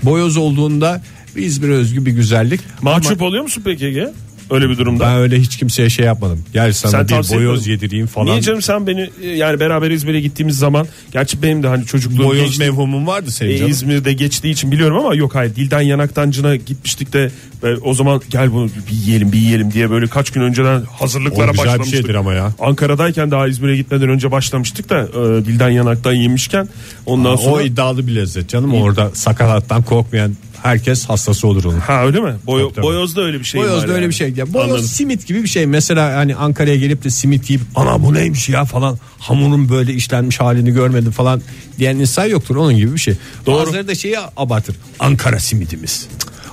boyoz 0.03 0.37
olduğunda 0.37 1.03
İzmir'e 1.37 1.73
özgü 1.73 2.07
bir 2.07 2.13
güzellik. 2.13 2.61
Mahcup 2.83 3.23
Ama 3.23 3.29
oluyor 3.29 3.43
musun 3.43 3.63
peki 3.65 3.87
Ege? 3.87 4.13
Öyle 4.51 4.69
bir 4.71 4.79
durumda. 4.79 5.05
ben 5.05 5.17
öyle 5.17 5.41
hiç 5.41 5.57
kimseye 5.57 5.91
şey 5.91 6.07
yapmadım. 6.07 6.45
Gel 6.53 6.73
sana 6.73 6.91
Sen 6.93 7.05
bir 7.09 7.11
boyoz 7.37 7.61
etmedin. 7.61 7.71
yedireyim 7.71 8.07
falan. 8.07 8.27
Niye 8.27 8.41
canım 8.43 8.63
sen 8.63 8.87
beni 8.87 9.11
yani 9.37 9.61
beraber 9.61 9.91
İzmir'e 9.91 10.21
gittiğimiz 10.21 10.59
zaman 10.59 10.87
gerçi 11.13 11.43
benim 11.43 11.63
de 11.63 11.69
hani 11.69 11.87
çocukluğum 11.87 12.25
Boyoz 12.29 12.47
gençliğim- 12.51 12.59
mevhumum 12.59 13.07
vardı 13.07 13.31
senin 13.31 13.51
E, 13.51 13.57
canım. 13.57 13.71
İzmir'de 13.71 14.13
geçtiği 14.13 14.51
için 14.51 14.73
biliyorum 14.73 14.99
ama 14.99 15.15
yok 15.15 15.35
hayır 15.35 15.55
dilden 15.57 15.81
yanaktancına 15.81 16.57
gitmiştik 16.57 17.13
de 17.13 17.31
e, 17.63 17.67
o 17.83 17.95
zaman 17.95 18.21
gel 18.31 18.53
bunu 18.53 18.67
bir 18.91 18.97
yiyelim 19.07 19.33
bir 19.33 19.39
yiyelim 19.39 19.73
diye 19.73 19.91
böyle 19.91 20.07
kaç 20.07 20.31
gün 20.31 20.41
önceden 20.41 20.83
hazırlıklara 21.01 21.49
O 21.49 21.53
güzel 21.53 21.65
bir 21.65 21.69
başlamıştık. 21.69 21.99
şeydir 22.01 22.15
ama 22.15 22.35
ya. 22.35 22.53
Ankara'dayken 22.61 23.31
daha 23.31 23.49
İzmir'e 23.49 23.77
gitmeden 23.77 24.09
önce 24.09 24.31
başlamıştık 24.31 24.91
da 24.91 24.99
e, 25.01 25.45
dilden 25.45 25.71
yanaktan 25.71 26.13
yemişken 26.13 26.69
ondan 27.07 27.33
O 27.35 27.37
sonra 27.37 27.63
iddialı 27.63 28.07
bir 28.07 28.15
lezzet 28.15 28.49
canım 28.49 28.75
orada 28.75 29.11
sakalattan 29.15 29.83
korkmayan 29.83 30.37
herkes 30.63 31.05
hastası 31.09 31.49
olur 31.49 31.65
onun. 31.65 31.81
Ha 31.81 32.05
öyle 32.07 32.21
mi? 32.21 32.35
Boyo, 32.47 32.65
Tabii, 32.65 32.75
tabii. 32.75 32.87
boyozda 32.87 33.21
öyle 33.23 33.39
bir 33.41 33.45
şey 33.45 33.61
var. 33.61 33.69
Boyoz 33.69 33.83
da 33.83 33.87
öyle 33.93 33.93
yani. 34.01 34.09
bir 34.09 34.15
şey. 34.15 34.33
Ya, 34.37 34.53
boyoz 34.55 34.71
Anladım. 34.71 34.85
simit 34.85 35.27
gibi 35.27 35.43
bir 35.43 35.49
şey. 35.49 35.67
Mesela 35.67 36.17
hani 36.17 36.37
Ankara'ya 36.37 36.77
gelip 36.77 37.05
de 37.05 37.11
simit 37.11 37.51
yiyip 37.51 37.63
ana 37.75 38.03
bu 38.03 38.15
neymiş 38.15 38.49
ya 38.49 38.65
falan 38.65 38.99
hamurun 39.19 39.69
böyle 39.69 39.93
işlenmiş 39.95 40.41
halini 40.41 40.71
görmedim 40.73 41.11
falan 41.13 41.43
diyen 41.79 41.97
insan 41.97 42.25
yoktur. 42.27 42.57
Onun 42.57 42.77
gibi 42.77 42.95
bir 42.95 42.99
şey. 43.01 43.15
Doğru. 43.47 43.67
Bazıları 43.67 43.89
da 43.89 43.95
şeyi 43.95 44.17
abartır. 44.37 44.77
Ankara 44.99 45.41
simidimiz. 45.41 46.09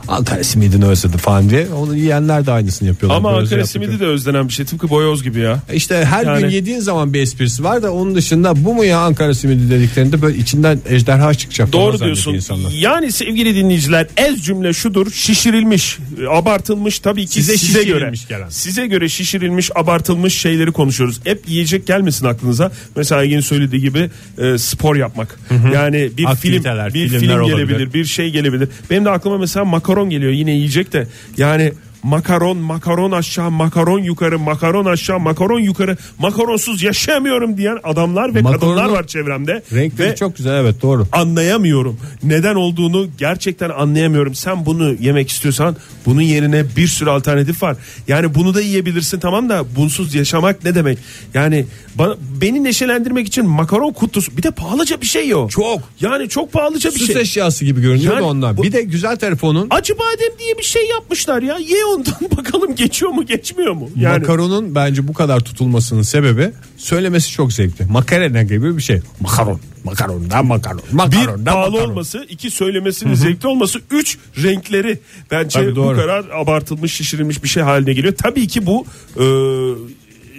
Ankara 0.08 0.44
simidini 0.44 0.86
özledi 0.86 1.18
falan 1.18 1.50
diye. 1.50 1.68
Onu 1.74 1.96
yiyenler 1.96 2.46
de 2.46 2.52
aynısını 2.52 2.88
yapıyorlar. 2.88 3.18
Ama 3.18 3.38
Ankara 3.38 3.66
simidi 3.66 4.00
de 4.00 4.06
özlenen 4.06 4.48
bir 4.48 4.54
şey. 4.54 4.66
Tıpkı 4.66 4.90
boyoz 4.90 5.24
gibi 5.24 5.40
ya. 5.40 5.60
İşte 5.74 6.06
her 6.06 6.24
gün 6.24 6.30
Yani- 6.32 6.54
yediğin 6.54 6.80
zaman 6.80 7.14
bir 7.14 7.22
esprisi 7.22 7.64
var 7.64 7.84
da 7.84 7.94
onun 7.94 8.16
dışında 8.16 8.66
bu 8.66 8.74
mu 8.74 8.86
ya 8.86 9.00
Ankara 9.00 9.34
simidi 9.34 9.70
dediklerinde 9.70 10.22
böyle 10.22 10.38
içinden 10.38 10.80
ejderha 10.90 11.34
çıkacak. 11.34 11.74
Doğru 11.74 12.00
diyorsun. 12.00 12.34
insanlar. 12.34 12.72
Yani 12.72 13.12
sevgili 13.12 13.56
dinleyiciler 13.56 14.08
ez 14.18 14.42
cümle 14.46 14.74
şudur 14.74 15.12
şişirilmiş 15.12 15.98
abartılmış 16.30 17.00
tabii 17.00 17.26
ki 17.26 17.32
Size 17.34 17.58
size, 17.58 17.84
göre 17.84 18.12
gelen. 18.30 18.50
size 18.50 18.88
göre 18.88 19.10
şişirilmiş 19.10 19.72
abartılmış 19.76 20.34
şeyleri 20.34 20.72
konuşuyoruz. 20.72 21.20
Hep 21.24 21.50
yiyecek 21.50 21.88
gelmesin 21.88 22.26
aklınıza. 22.26 22.72
Mesela 22.96 23.24
Ege'nin 23.24 23.42
söylediği 23.42 23.82
gibi 23.82 24.10
e, 24.38 24.58
spor 24.58 24.96
yapmak. 24.96 25.40
Yani 25.74 26.10
bir 26.18 26.26
film 26.36 26.64
bir 26.94 27.10
film 27.10 27.30
olabilir. 27.40 27.56
gelebilir, 27.68 27.94
bir 27.94 28.06
şey 28.06 28.30
gelebilir. 28.30 28.70
Benim 28.90 29.06
de 29.06 29.10
aklıma 29.10 29.38
mesela 29.38 29.66
makaron 29.66 29.95
geliyor. 30.04 30.32
Yine 30.32 30.52
yiyecek 30.52 30.94
de. 30.94 31.08
Yani 31.38 31.74
makaron, 32.06 32.58
makaron 32.58 33.12
aşağı, 33.12 33.52
makaron 33.52 34.00
yukarı, 34.00 34.40
makaron 34.40 34.86
aşağı, 34.86 35.20
makaron 35.20 35.60
yukarı, 35.60 35.98
makaronsuz 36.20 36.84
yaşayamıyorum 36.84 37.58
diyen 37.58 37.78
adamlar 37.84 38.36
ve 38.36 38.42
Makaronun 38.42 38.76
kadınlar 38.76 39.00
var 39.00 39.08
çevremde. 39.08 39.64
Renkleri 39.74 40.10
ve 40.10 40.16
çok 40.16 40.38
güzel 40.38 40.56
evet 40.62 40.82
doğru. 40.82 41.08
anlayamıyorum. 41.12 42.00
Neden 42.24 42.56
olduğunu 42.56 43.08
gerçekten 43.18 43.70
anlayamıyorum. 43.70 44.36
Sen 44.36 44.66
bunu 44.66 44.94
yemek 45.00 45.30
istiyorsan 45.30 45.76
bunun 46.06 46.22
yerine 46.22 46.66
bir 46.78 46.88
sürü 46.88 47.10
alternatif 47.10 47.64
var. 47.64 47.78
Yani 48.08 48.36
bunu 48.36 48.54
da 48.54 48.62
yiyebilirsin 48.62 49.20
tamam 49.20 49.50
da 49.50 49.76
bunsuz 49.76 50.16
yaşamak 50.16 50.64
ne 50.64 50.76
demek? 50.76 50.98
Yani 51.34 51.66
bana, 51.96 52.16
beni 52.42 52.64
neşelendirmek 52.64 53.28
için 53.28 53.46
makaron 53.46 53.94
kutusu 53.94 54.38
bir 54.38 54.44
de 54.44 54.52
pahalıca 54.52 55.02
bir 55.02 55.06
şey 55.06 55.28
yok. 55.28 55.52
Çok. 55.52 55.80
Yani 56.02 56.30
çok 56.30 56.54
pahalıca 56.54 56.90
bir 56.92 57.00
Süs 57.00 57.14
şey. 57.14 57.22
eşyası 57.22 57.66
gibi 57.66 57.82
görünüyor 57.82 58.14
Yani 58.14 58.22
da 58.22 58.26
ondan. 58.28 58.58
Bir 58.64 58.72
de 58.72 58.82
güzel 58.82 59.16
telefonun 59.16 59.68
Acı 59.70 59.94
badem 59.94 60.40
diye 60.40 60.58
bir 60.58 60.64
şey 60.64 60.88
yapmışlar 60.88 61.42
ya. 61.42 61.58
Ye 61.58 61.86
ondan 61.96 62.38
bakalım 62.38 62.76
geçiyor 62.76 63.12
mu 63.12 63.26
geçmiyor 63.26 63.74
mu? 63.74 63.90
Yani 63.96 64.20
Makaronun 64.20 64.76
bence 64.76 65.08
bu 65.08 65.14
kadar 65.14 65.40
tutulmasının 65.40 66.02
sebebi 66.02 66.52
söylemesi 66.78 67.32
çok 67.32 67.54
zevkli. 67.54 67.86
Makarena 67.86 68.44
gibi 68.44 68.78
bir 68.78 68.82
şey. 68.82 69.02
Makaron. 69.20 69.60
Makarondan 69.84 70.46
makaron. 70.46 70.82
bir 70.90 70.94
Makarondan 70.94 71.54
pahalı 71.54 71.72
makaron. 71.72 71.90
olması, 71.92 72.26
iki 72.30 72.50
söylemesinin 72.52 73.14
zevkli 73.14 73.48
olması, 73.48 73.80
üç 73.92 74.18
renkleri 74.44 75.00
bence 75.32 75.60
Tabii 75.60 75.72
bu 75.72 75.76
doğru. 75.76 75.98
kadar 75.98 76.26
abartılmış, 76.34 76.94
şişirilmiş 76.94 77.44
bir 77.44 77.50
şey 77.50 77.64
haline 77.64 77.94
geliyor. 77.94 78.14
Tabii 78.24 78.48
ki 78.48 78.66
bu 78.66 78.86
e, 79.20 79.26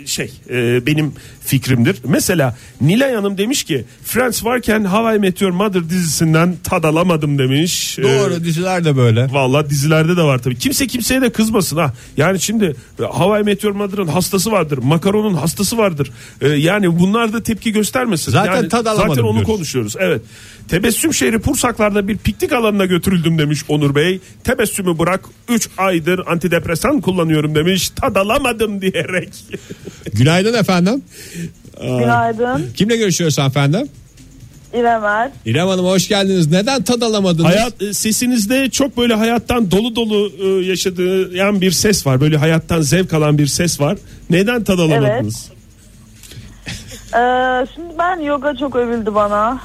şey 0.07 0.33
e, 0.51 0.87
benim 0.87 1.13
fikrimdir. 1.47 1.97
Mesela 2.05 2.57
Nilay 2.81 3.15
Hanım 3.15 3.39
demiş 3.39 3.65
ki 3.65 3.85
Friends 4.05 4.45
varken 4.45 4.85
How 4.85 5.17
I 5.17 5.19
Met 5.19 5.41
Your 5.41 5.53
Mother 5.53 5.91
dizisinden 5.91 6.55
tad 6.65 6.85
alamadım 6.85 7.39
demiş. 7.39 7.99
Doğru 8.03 8.35
E, 8.35 8.45
diziler 8.45 8.85
de 8.85 8.97
böyle. 8.97 9.29
Valla 9.33 9.71
dizilerde 9.71 10.17
de 10.17 10.23
var 10.23 10.39
tabii. 10.39 10.59
Kimse 10.59 10.87
kimseye 10.87 11.21
de 11.23 11.31
kızmasın 11.31 11.77
ha. 11.77 11.93
Yani 12.17 12.41
şimdi 12.41 12.77
How 12.99 13.41
I 13.41 13.45
Met 13.45 13.65
Your 13.65 13.75
Mother'ın 13.75 14.07
hastası 14.07 14.53
vardır. 14.53 14.79
Makaronun 14.79 15.35
hastası 15.35 15.79
vardır. 15.79 16.11
Ee, 16.41 16.49
yani 16.49 16.99
bunlar 16.99 17.33
da 17.33 17.43
tepki 17.43 17.73
göstermesin. 17.73 18.33
Zaten 18.33 18.55
yani, 18.55 18.69
tad 18.69 18.87
alamadım 18.87 19.09
Zaten 19.09 19.23
onu 19.23 19.33
diyoruz. 19.35 19.47
konuşuyoruz. 19.55 19.95
Evet. 19.99 20.23
Tebessüm 20.69 21.15
şehri 21.15 21.39
Pursaklar'da 21.39 22.09
bir 22.09 22.17
piknik 22.19 22.53
alanına 22.53 22.85
götürüldüm 22.87 23.39
demiş 23.39 23.61
Onur 23.69 23.95
Bey. 23.95 24.21
Tebessümü 24.45 24.99
bırak 24.99 25.21
3 25.49 25.69
aydır 25.79 26.21
antidepresan 26.27 27.01
kullanıyorum 27.01 27.55
demiş. 27.55 27.89
Tad 27.91 28.17
alamadım 28.17 28.81
diyerek. 28.81 29.29
Günaydın 30.13 30.55
efendim. 30.55 31.03
Günaydın. 31.81 32.71
Kimle 32.75 32.97
görüşüyoruz 32.97 33.39
efendim? 33.39 33.89
İrem 34.75 35.05
Er. 35.05 35.31
İrem 35.45 35.69
Hanım 35.69 35.87
hoş 35.87 36.09
geldiniz. 36.09 36.51
Neden 36.51 36.83
tad 36.83 37.03
alamadınız? 37.03 37.47
Hayat 37.47 37.83
e, 37.83 37.93
sesinizde 37.93 38.71
çok 38.71 38.97
böyle 38.97 39.15
hayattan 39.15 39.71
dolu 39.71 39.97
dolu 39.97 40.33
e, 41.57 41.61
bir 41.61 41.71
ses 41.71 42.07
var. 42.07 42.21
Böyle 42.21 42.37
hayattan 42.37 42.81
zevk 42.81 43.13
alan 43.15 43.39
bir 43.39 43.47
ses 43.47 43.81
var. 43.81 43.99
Neden 44.31 44.65
tad 44.65 44.79
alamadınız? 44.79 45.51
Ee, 47.15 47.67
şimdi 47.75 47.99
ben 47.99 48.21
yoga 48.21 48.55
çok 48.57 48.77
övüldü 48.77 49.15
bana. 49.15 49.61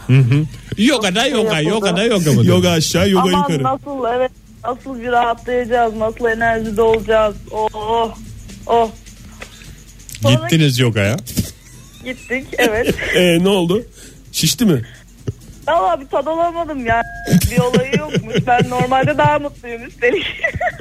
Yoga 0.77 1.15
da 1.15 1.25
yoga, 1.27 1.59
yapıldı. 1.59 1.69
yoga 1.69 1.97
da 1.97 2.03
yoga 2.03 2.33
mı? 2.33 2.45
Yoga 2.45 2.69
aşağı, 2.69 3.09
yoga 3.09 3.29
Aman 3.29 3.39
yukarı. 3.39 3.63
nasıl 3.63 4.15
evet 4.15 4.31
nasıl 4.63 5.01
bir 5.01 5.07
rahatlayacağız, 5.07 5.95
nasıl 5.95 6.25
enerjide 6.25 6.81
olacağız. 6.81 7.35
Oh 7.51 8.15
oh. 8.67 8.89
Sonra 10.21 10.33
Gittiniz 10.33 10.79
yogaya. 10.79 11.17
Gittik 12.05 12.45
evet. 12.57 12.95
E, 13.15 13.43
ne 13.43 13.49
oldu? 13.49 13.83
Şişti 14.31 14.65
mi? 14.65 14.81
Valla 15.67 16.01
bir 16.01 16.05
tad 16.07 16.27
alamadım 16.27 16.85
yani. 16.85 17.03
Bir 17.51 17.59
olayı 17.59 17.91
yokmuş. 17.97 18.35
Ben 18.47 18.69
normalde 18.69 19.17
daha 19.17 19.39
mutluyum 19.39 19.87
üstelik. 19.87 20.23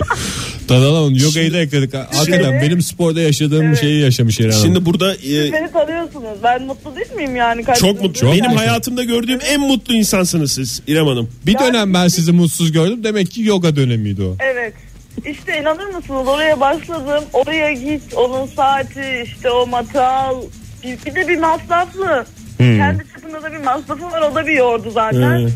Tad 0.68 0.82
alamadım. 0.82 1.16
Yogayı 1.16 1.52
da 1.52 1.58
ekledik. 1.58 1.94
Hakikaten 1.94 2.60
benim 2.62 2.82
sporda 2.82 3.20
yaşadığım 3.20 3.66
Evet. 3.66 3.80
şeyi 3.80 4.02
yaşamış 4.02 4.40
İrem 4.40 4.50
Hanım. 4.50 4.64
Şimdi 4.64 4.86
burada 4.86 5.14
e, 5.14 5.52
Beni 5.52 5.72
tanıyorsunuz. 5.72 6.38
Ben 6.42 6.62
mutlu 6.62 6.96
değil 6.96 7.12
miyim 7.12 7.36
yani? 7.36 7.64
Kaç 7.64 7.78
çok 7.78 7.88
yıldır? 7.88 8.02
mutlu. 8.04 8.32
Benim 8.32 8.56
hayatımda 8.56 9.04
gördüğüm 9.04 9.38
en 9.50 9.60
mutlu 9.60 9.94
insansınız 9.94 10.52
siz 10.52 10.82
İrem 10.86 11.06
Hanım. 11.06 11.30
bir 11.46 11.58
dönem 11.58 11.94
ben 11.94 12.08
sizi 12.08 12.32
mutsuz 12.32 12.72
gördüm. 12.72 13.04
Demek 13.04 13.30
ki 13.30 13.42
yoga 13.42 13.76
dönemiydi 13.76 14.22
o. 14.22 14.36
Evet. 14.52 14.74
İşte 15.26 15.60
inanır 15.60 15.86
mısınız 15.86 16.28
oraya 16.28 16.60
başladım. 16.60 17.24
Oraya 17.32 17.72
git 17.72 18.14
onun 18.14 18.46
saati 18.46 19.24
işte 19.24 19.50
o 19.50 19.66
matal. 19.66 20.34
Bir, 20.84 20.98
bir 21.06 21.14
de 21.14 21.28
bir 21.28 21.38
masraflı. 21.38 22.26
Kendi 22.58 23.04
çapında 23.14 23.42
da 23.42 23.52
bir 23.52 23.58
masrafı 23.64 24.04
var 24.04 24.22
o 24.32 24.34
da 24.34 24.46
bir 24.46 24.52
yordu 24.52 24.90
zaten. 24.90 25.46
Ee, 25.46 25.48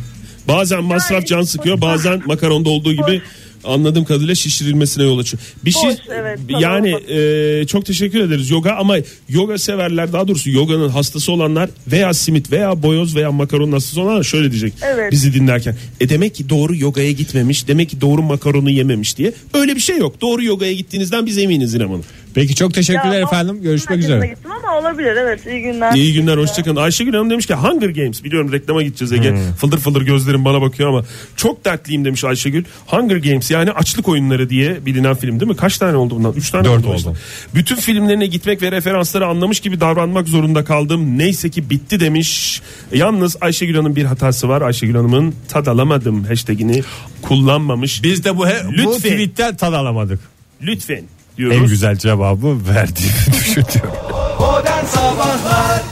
bazen 0.48 0.84
masraf 0.84 1.26
can 1.26 1.42
sıkıyor, 1.42 1.80
bazen 1.80 2.22
makaronda 2.26 2.70
olduğu 2.70 2.92
gibi 2.92 3.22
anladığım 3.64 4.04
kadarıyla 4.04 4.34
şişirilmesine 4.34 5.04
yol 5.04 5.18
açıyor. 5.18 5.42
Bir 5.64 5.70
şey 5.70 5.90
Boş, 5.90 5.96
evet, 6.14 6.38
yani 6.48 6.90
e, 6.90 7.66
çok 7.66 7.86
teşekkür 7.86 8.20
ederiz 8.20 8.50
yoga 8.50 8.72
ama 8.72 8.96
yoga 9.28 9.58
severler 9.58 10.12
daha 10.12 10.28
doğrusu 10.28 10.50
yoganın 10.50 10.88
hastası 10.88 11.32
olanlar 11.32 11.70
veya 11.86 12.14
simit 12.14 12.52
veya 12.52 12.82
boyoz 12.82 13.16
veya 13.16 13.32
makaronun 13.32 13.72
hastası 13.72 14.00
olanlar 14.00 14.22
şöyle 14.22 14.50
diyecek 14.50 14.72
Evet. 14.82 15.12
bizi 15.12 15.34
dinlerken. 15.34 15.76
E 16.00 16.08
demek 16.08 16.34
ki 16.34 16.48
doğru 16.48 16.76
yogaya 16.76 17.12
gitmemiş, 17.12 17.68
demek 17.68 17.90
ki 17.90 18.00
doğru 18.00 18.22
makaronu 18.22 18.70
yememiş 18.70 19.18
diye. 19.18 19.32
Öyle 19.54 19.74
bir 19.74 19.80
şey 19.80 19.98
yok. 19.98 20.20
Doğru 20.20 20.44
yogaya 20.44 20.72
gittiğinizden 20.72 21.26
biz 21.26 21.38
eminiz 21.38 21.74
İrem 21.74 21.88
Hanım. 21.88 22.04
Peki 22.34 22.54
çok 22.54 22.74
teşekkürler 22.74 23.14
Ya, 23.14 23.20
efendim. 23.20 23.62
Görüşmek 23.62 23.98
üzere. 23.98 24.26
Gittim 24.26 24.50
ama 24.78 24.88
olabilir 24.88 25.16
evet 25.16 25.46
iyi 25.46 25.62
günler. 25.62 25.92
İyi 25.94 26.12
günler 26.14 26.36
hoşçakalın. 26.38 26.76
Ayşegül 26.76 27.12
Hanım 27.12 27.30
demiş 27.30 27.46
ki 27.46 27.54
Hunger 27.54 27.88
Games 27.88 28.24
biliyorum 28.24 28.52
reklama 28.52 28.82
gideceğiz 28.82 29.12
Ege. 29.12 29.30
Hmm. 29.30 29.38
Fıldır 29.60 29.78
fıldır 29.78 30.02
gözlerim 30.02 30.44
bana 30.44 30.60
bakıyor 30.62 30.88
ama 30.88 31.04
çok 31.36 31.64
dertliyim 31.64 32.04
demiş 32.04 32.24
Ayşegül. 32.24 32.64
Hunger 32.86 33.16
Games 33.16 33.50
yani 33.50 33.70
açlık 33.70 34.08
oyunları 34.08 34.50
diye 34.50 34.86
bilinen 34.86 35.14
film 35.14 35.40
değil 35.40 35.50
mi? 35.50 35.56
Kaç 35.56 35.78
tane 35.78 35.96
oldu 35.96 36.14
bundan? 36.16 36.32
Üç 36.32 36.50
tane 36.50 36.64
Dört 36.64 36.86
oldu. 36.86 37.08
oldu. 37.08 37.16
Bütün 37.54 37.76
filmlerine 37.76 38.26
gitmek 38.26 38.62
ve 38.62 38.72
referansları 38.72 39.26
anlamış 39.26 39.60
gibi 39.60 39.80
davranmak 39.80 40.28
zorunda 40.28 40.64
kaldım. 40.64 41.18
Neyse 41.18 41.50
ki 41.50 41.70
bitti 41.70 42.00
demiş. 42.00 42.62
Yalnız 42.92 43.36
Ayşegül 43.40 43.74
Hanım 43.76 43.96
bir 43.96 44.04
hatası 44.04 44.48
var. 44.48 44.62
Ayşegül 44.62 44.94
Hanım'ın 44.94 45.34
tad 45.48 45.66
alamadım 45.66 46.24
hashtagini 46.24 46.82
kullanmamış. 47.22 48.02
Biz 48.02 48.24
de 48.24 48.36
bu, 48.36 48.48
he, 48.48 48.54
bu 48.68 48.72
Lütfen. 48.72 49.10
tweetten 49.10 49.56
tad 49.56 49.72
alamadık. 49.72 50.20
Lütfen 50.62 51.02
diyoruz. 51.36 51.56
En 51.56 51.66
güzel 51.66 51.96
cevabı 51.96 52.46
verdiğimi 52.68 53.12
düşünüyorum. 53.32 54.03
Modern 54.44 54.86
Sabahlar 54.86 55.82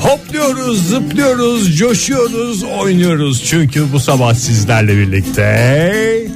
Hopluyoruz, 0.00 0.88
zıplıyoruz, 0.88 1.78
coşuyoruz, 1.78 2.62
oynuyoruz. 2.62 3.44
Çünkü 3.44 3.92
bu 3.92 4.00
sabah 4.00 4.34
sizlerle 4.34 4.96
birlikte... 4.96 6.26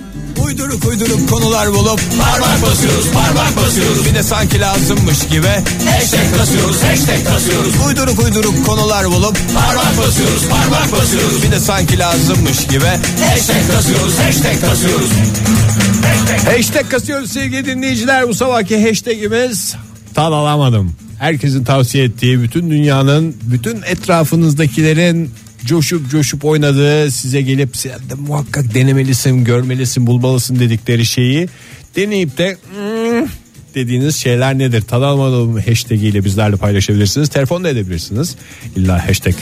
Uyduruk 0.44 0.84
uyduruk 0.84 1.30
konular 1.30 1.72
bulup 1.72 2.00
parmak 2.20 2.62
basıyoruz 2.62 3.10
parmak 3.12 3.56
basıyoruz 3.56 4.06
bir 4.06 4.14
de 4.14 4.22
sanki 4.22 4.60
lazımmış 4.60 5.28
gibi 5.28 5.46
hashtag 5.90 6.38
kasıyoruz 6.38 6.82
hashtag 6.82 7.24
kasıyoruz 7.26 7.74
uyduruk 7.86 8.24
uyduruk 8.24 8.66
konular 8.66 9.06
bulup 9.06 9.36
parmak 9.54 9.98
basıyoruz 9.98 10.48
parmak 10.48 10.92
basıyoruz 10.92 11.42
bir 11.42 11.50
de 11.50 11.60
sanki 11.60 11.98
lazımmış 11.98 12.66
gibi 12.66 12.84
hashtag 13.30 13.76
kasıyoruz 13.76 14.18
hashtag 14.18 14.60
kasıyoruz 14.60 15.10
Hashtag 16.44 16.90
kasıyoruz 16.90 17.32
sevgili 17.32 17.66
dinleyiciler. 17.66 18.28
Bu 18.28 18.34
sabahki 18.34 18.88
hashtagimiz 18.88 19.76
tad 20.14 20.32
alamadım. 20.32 20.94
Herkesin 21.20 21.64
tavsiye 21.64 22.04
ettiği 22.04 22.42
bütün 22.42 22.70
dünyanın 22.70 23.36
bütün 23.42 23.82
etrafınızdakilerin 23.82 25.30
coşup 25.64 26.10
coşup 26.10 26.44
oynadığı 26.44 27.10
size 27.10 27.42
gelip 27.42 27.76
sen 27.76 27.98
de 28.10 28.14
muhakkak 28.14 28.74
denemelisin 28.74 29.44
görmelisin 29.44 30.06
bulmalısın 30.06 30.60
dedikleri 30.60 31.06
şeyi 31.06 31.48
deneyip 31.96 32.38
de 32.38 32.56
"Hmm," 32.74 33.28
dediğiniz 33.74 34.16
şeyler 34.16 34.58
nedir? 34.58 34.82
Tad 34.82 35.02
alamadım 35.02 35.56
hashtag 35.56 36.02
ile 36.02 36.24
bizlerle 36.24 36.56
paylaşabilirsiniz. 36.56 37.28
Telefon 37.28 37.64
da 37.64 37.68
edebilirsiniz. 37.68 38.36
İlla 38.76 39.08
hashtag 39.08 39.34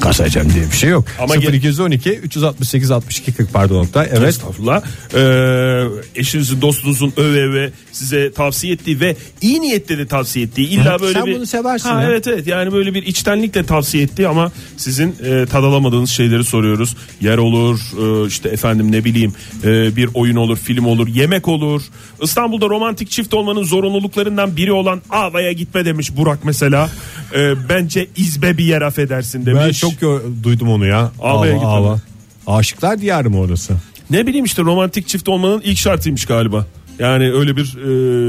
kasacağım 0.00 0.52
diye 0.54 0.64
bir 0.72 0.76
şey 0.76 0.90
yok. 0.90 1.04
Ama 1.18 1.34
Ama 1.34 1.42
ge- 1.42 1.56
0212 1.56 2.10
368 2.10 2.90
62 2.90 3.32
40 3.32 3.52
pardon 3.52 3.76
nokta. 3.76 4.04
Evet. 4.04 4.28
Estağfurullah. 4.28 4.82
Ee, 5.14 6.20
eşinizin 6.20 6.60
dostunuzun 6.60 7.12
öve 7.16 7.42
öve 7.42 7.70
size 7.92 8.32
tavsiye 8.32 8.72
ettiği 8.72 9.00
ve 9.00 9.16
iyi 9.40 9.60
niyetle 9.60 9.98
de 9.98 10.06
tavsiye 10.06 10.44
ettiği 10.44 10.68
illa 10.68 10.94
Hı, 10.98 11.00
böyle 11.02 11.12
sen 11.18 11.26
bir 11.26 11.34
bunu 11.34 11.46
seversin 11.46 11.88
Ha, 11.88 12.02
ya. 12.02 12.08
evet 12.10 12.26
evet 12.26 12.46
yani 12.46 12.72
böyle 12.72 12.94
bir 12.94 13.02
içtenlikle 13.02 13.64
tavsiye 13.66 14.02
ettiği 14.04 14.28
ama 14.28 14.52
sizin 14.76 15.14
e, 15.24 15.46
tadalamadığınız 15.46 16.10
şeyleri 16.10 16.44
soruyoruz. 16.44 16.96
Yer 17.20 17.38
olur 17.38 17.80
e, 18.24 18.26
işte 18.26 18.48
efendim 18.48 18.92
ne 18.92 19.04
bileyim 19.04 19.32
e, 19.64 19.96
bir 19.96 20.08
oyun 20.14 20.36
olur 20.36 20.56
film 20.56 20.84
olur 20.86 21.08
yemek 21.08 21.48
olur. 21.48 21.82
İstanbul'da 22.22 22.68
romantik 22.68 23.10
çift 23.10 23.34
olmanın 23.34 23.64
zorunluluklarından 23.64 24.56
biri 24.56 24.72
olan 24.72 25.02
Ava'ya 25.10 25.52
gitme 25.52 25.84
demiş 25.84 26.16
Burak 26.16 26.38
mesela. 26.44 26.90
E, 27.34 27.68
bence 27.68 28.06
izbe 28.16 28.58
bir 28.58 28.64
yer 28.64 28.82
affedersin 28.82 29.46
demiş. 29.46 29.62
Ben 29.66 29.69
çok 29.72 30.02
yo- 30.02 30.20
duydum 30.42 30.68
onu 30.68 30.86
ya. 30.86 31.12
Ağlaya 31.20 31.36
Ağla, 31.38 31.46
gitmedi. 31.52 31.66
ağla. 31.66 32.00
Aşıklar 32.46 33.00
diyarı 33.00 33.30
mı 33.30 33.38
orası? 33.40 33.74
Ne 34.10 34.26
bileyim 34.26 34.44
işte 34.44 34.62
romantik 34.62 35.08
çift 35.08 35.28
olmanın 35.28 35.60
ilk 35.64 35.78
şartıymış 35.78 36.24
galiba. 36.24 36.66
Yani 36.98 37.32
öyle 37.32 37.56
bir 37.56 37.76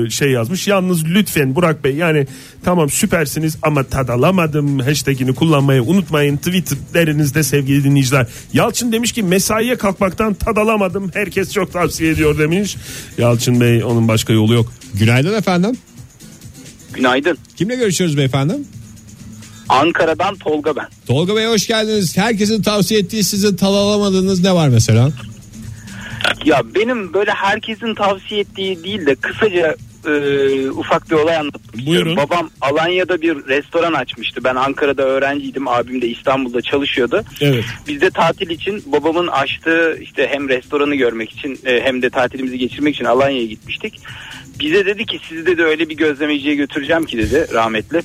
e, 0.05 0.09
şey 0.09 0.31
yazmış. 0.31 0.67
Yalnız 0.67 1.05
lütfen 1.05 1.55
Burak 1.55 1.83
Bey 1.83 1.95
yani 1.95 2.27
tamam 2.63 2.89
süpersiniz 2.89 3.57
ama 3.61 3.83
tad 3.83 4.09
alamadım 4.09 4.79
hashtagini 4.79 5.35
kullanmayı 5.35 5.83
unutmayın. 5.83 6.37
Twitterlerinizde 6.37 7.43
sevgili 7.43 7.83
dinleyiciler. 7.83 8.27
Yalçın 8.53 8.91
demiş 8.91 9.11
ki 9.11 9.23
mesaiye 9.23 9.75
kalkmaktan 9.75 10.33
tad 10.33 10.57
alamadım. 10.57 11.11
Herkes 11.13 11.53
çok 11.53 11.73
tavsiye 11.73 12.11
ediyor 12.11 12.37
demiş. 12.39 12.77
Yalçın 13.17 13.61
Bey 13.61 13.83
onun 13.83 14.07
başka 14.07 14.33
yolu 14.33 14.53
yok. 14.53 14.73
Günaydın 14.93 15.33
efendim. 15.33 15.77
Günaydın. 16.93 17.37
Kimle 17.55 17.75
görüşüyoruz 17.75 18.17
beyefendi? 18.17 18.53
Ankara'dan 19.69 20.35
Tolga 20.35 20.75
ben. 20.75 20.87
Tolga 21.07 21.35
Bey 21.35 21.45
hoş 21.45 21.67
geldiniz. 21.67 22.17
Herkesin 22.17 22.61
tavsiye 22.61 22.99
ettiği 22.99 23.23
sizin 23.23 23.55
tal 23.55 23.73
alamadığınız 23.73 24.43
ne 24.43 24.53
var 24.53 24.69
mesela? 24.69 25.09
Ya 26.45 26.61
benim 26.75 27.13
böyle 27.13 27.31
herkesin 27.31 27.95
tavsiye 27.95 28.41
ettiği 28.41 28.83
değil 28.83 29.05
de 29.05 29.15
kısaca 29.15 29.75
e, 30.07 30.69
ufak 30.69 31.11
bir 31.11 31.15
olay 31.15 31.37
anlatmak. 31.37 31.85
Buyurun. 31.87 32.17
Babam 32.17 32.49
Alanya'da 32.61 33.21
bir 33.21 33.35
restoran 33.35 33.93
açmıştı. 33.93 34.43
Ben 34.43 34.55
Ankara'da 34.55 35.03
öğrenciydim. 35.03 35.67
Abim 35.67 36.01
de 36.01 36.07
İstanbul'da 36.07 36.61
çalışıyordu. 36.61 37.23
Evet. 37.41 37.65
Biz 37.87 38.01
de 38.01 38.09
tatil 38.09 38.49
için 38.49 38.83
babamın 38.85 39.27
açtığı 39.27 39.97
işte 40.01 40.27
hem 40.31 40.49
restoranı 40.49 40.95
görmek 40.95 41.31
için 41.31 41.59
e, 41.65 41.81
hem 41.81 42.01
de 42.01 42.09
tatilimizi 42.09 42.57
geçirmek 42.57 42.95
için 42.95 43.05
Alanya'ya 43.05 43.45
gitmiştik. 43.45 43.99
Bize 44.59 44.85
dedi 44.85 45.05
ki 45.05 45.19
sizi 45.29 45.45
dedi 45.45 45.63
öyle 45.63 45.89
bir 45.89 45.97
gözlemeciye 45.97 46.55
götüreceğim 46.55 47.05
ki 47.05 47.17
dedi 47.17 47.47
rahmetli. 47.53 48.01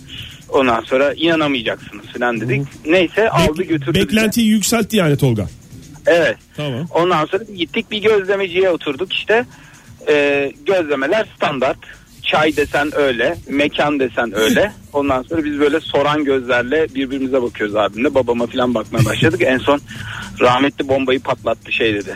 Ondan 0.49 0.81
sonra 0.81 1.12
inanamayacaksınız 1.15 2.07
falan 2.07 2.41
dedik. 2.41 2.67
Neyse 2.87 3.31
aldı 3.31 3.62
götürdü. 3.62 3.99
beklentiyi 3.99 4.49
yükseltti 4.49 4.97
yani 4.97 5.17
Tolga. 5.17 5.47
Evet. 6.07 6.37
Tamam. 6.57 6.87
Ondan 6.95 7.26
sonra 7.26 7.45
gittik 7.57 7.91
bir 7.91 8.03
gözlemeciye 8.03 8.71
oturduk 8.71 9.12
işte. 9.12 9.45
Ee, 10.09 10.53
gözlemeler 10.67 11.26
standart. 11.37 11.79
Çay 12.23 12.57
desen 12.57 12.97
öyle, 12.97 13.37
mekan 13.49 14.00
desen 14.00 14.38
öyle. 14.38 14.73
Ondan 14.93 15.23
sonra 15.23 15.45
biz 15.45 15.61
böyle 15.61 15.81
soran 15.81 16.25
gözlerle 16.25 16.87
birbirimize 16.95 17.43
bakıyoruz 17.43 17.76
abimle. 17.76 18.15
Babama 18.15 18.47
falan 18.47 18.75
bakmaya 18.75 19.05
başladık. 19.05 19.43
en 19.45 19.59
son 19.59 19.81
rahmetli 20.41 20.88
bombayı 20.88 21.21
patlattı 21.21 21.73
şey 21.73 21.95
dedi. 21.95 22.15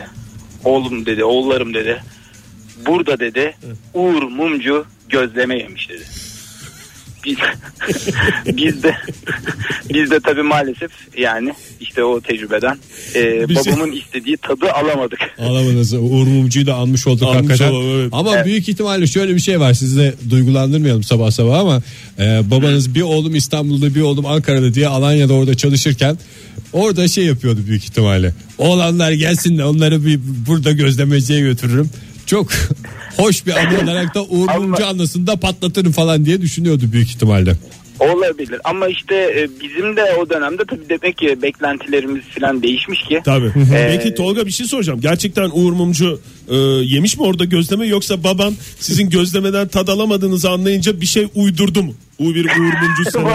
Oğlum 0.63 1.05
dedi, 1.05 1.23
oğullarım 1.23 1.73
dedi. 1.73 2.03
Burada 2.85 3.19
dedi 3.19 3.55
Uğur 3.93 4.23
Mumcu 4.23 4.85
gözleme 5.09 5.57
yemiş 5.57 5.89
dedi. 5.89 6.03
Biz, 7.25 7.37
biz 8.57 8.83
de 8.83 8.95
biz 9.93 10.11
de 10.11 10.19
tabii 10.19 10.41
maalesef 10.43 10.91
yani 11.17 11.53
işte 11.81 12.03
o 12.03 12.21
tecrübeden 12.21 12.77
e, 13.15 13.49
Biz- 13.49 13.55
babamın 13.67 13.91
istediği 13.91 14.37
tadı 14.37 14.71
alamadık. 14.71 15.19
Alamadınız. 15.39 15.93
Uğur 15.93 16.27
Mumcu'yu 16.27 16.65
da 16.67 16.75
anmış 16.75 17.07
olduk 17.07 17.27
Anmış 17.27 17.37
hakikaten. 17.37 17.71
olalım, 17.71 17.99
evet. 17.99 18.09
Ama 18.11 18.35
Evet. 18.35 18.45
büyük 18.45 18.69
ihtimalle 18.69 19.07
şöyle 19.07 19.35
bir 19.35 19.39
şey 19.39 19.59
var. 19.59 19.73
Sizi 19.73 19.99
de 19.99 20.13
duygulandırmayalım 20.29 21.03
sabah 21.03 21.31
sabah 21.31 21.59
ama 21.59 21.81
e, 22.19 22.51
babanız 22.51 22.95
bir 22.95 23.01
oğlum 23.01 23.35
İstanbul'da 23.35 23.95
bir 23.95 24.01
oğlum 24.01 24.25
Ankara'da 24.25 24.73
diye 24.73 24.87
Alanya'da 24.87 25.33
orada 25.33 25.55
çalışırken 25.57 26.17
orada 26.73 27.07
şey 27.07 27.25
yapıyordu 27.25 27.59
büyük 27.67 27.83
ihtimalle. 27.83 28.33
Oğlanlar 28.57 29.11
gelsin 29.11 29.57
de 29.57 29.65
onları 29.65 30.05
bir 30.05 30.19
burada 30.47 30.71
gözlemeciye 30.71 31.39
götürürüm. 31.39 31.89
Çok 32.31 32.47
hoş 33.17 33.45
bir 33.45 33.55
anı 33.55 33.83
olarak 33.83 34.15
da 34.15 34.23
Uğur 34.23 34.49
Mumcu 34.49 34.87
anısını 34.87 35.27
da 35.27 35.35
patlatırım 35.35 35.91
falan 35.91 36.25
diye 36.25 36.41
düşünüyordu 36.41 36.83
büyük 36.91 37.09
ihtimalle. 37.09 37.55
Olabilir 37.99 38.61
ama 38.63 38.87
işte 38.87 39.15
e, 39.15 39.49
bizim 39.61 39.95
de 39.95 40.03
o 40.19 40.29
dönemde 40.29 40.63
tabii 40.69 40.89
demek 40.89 41.17
ki 41.17 41.41
beklentilerimiz 41.41 42.23
falan 42.39 42.63
değişmiş 42.63 43.03
ki. 43.03 43.21
Tabii. 43.25 43.51
Ee, 43.73 43.97
Peki 43.97 44.15
Tolga 44.15 44.45
bir 44.45 44.51
şey 44.51 44.65
soracağım. 44.65 45.01
Gerçekten 45.01 45.49
Uğur 45.53 45.73
Mumcu 45.73 46.21
e, 46.51 46.55
yemiş 46.95 47.17
mi 47.17 47.23
orada 47.23 47.45
gözleme 47.45 47.87
yoksa 47.87 48.23
baban 48.23 48.53
sizin 48.79 49.09
gözlemeden 49.09 49.67
tad 49.67 49.87
alamadığınızı 49.87 50.49
anlayınca 50.49 51.01
bir 51.01 51.05
şey 51.05 51.27
uydurdu 51.35 51.83
mu? 51.83 51.93
Bu 52.19 52.35
bir 52.35 52.45
Uğur 52.45 52.73
Mumcu 52.81 53.31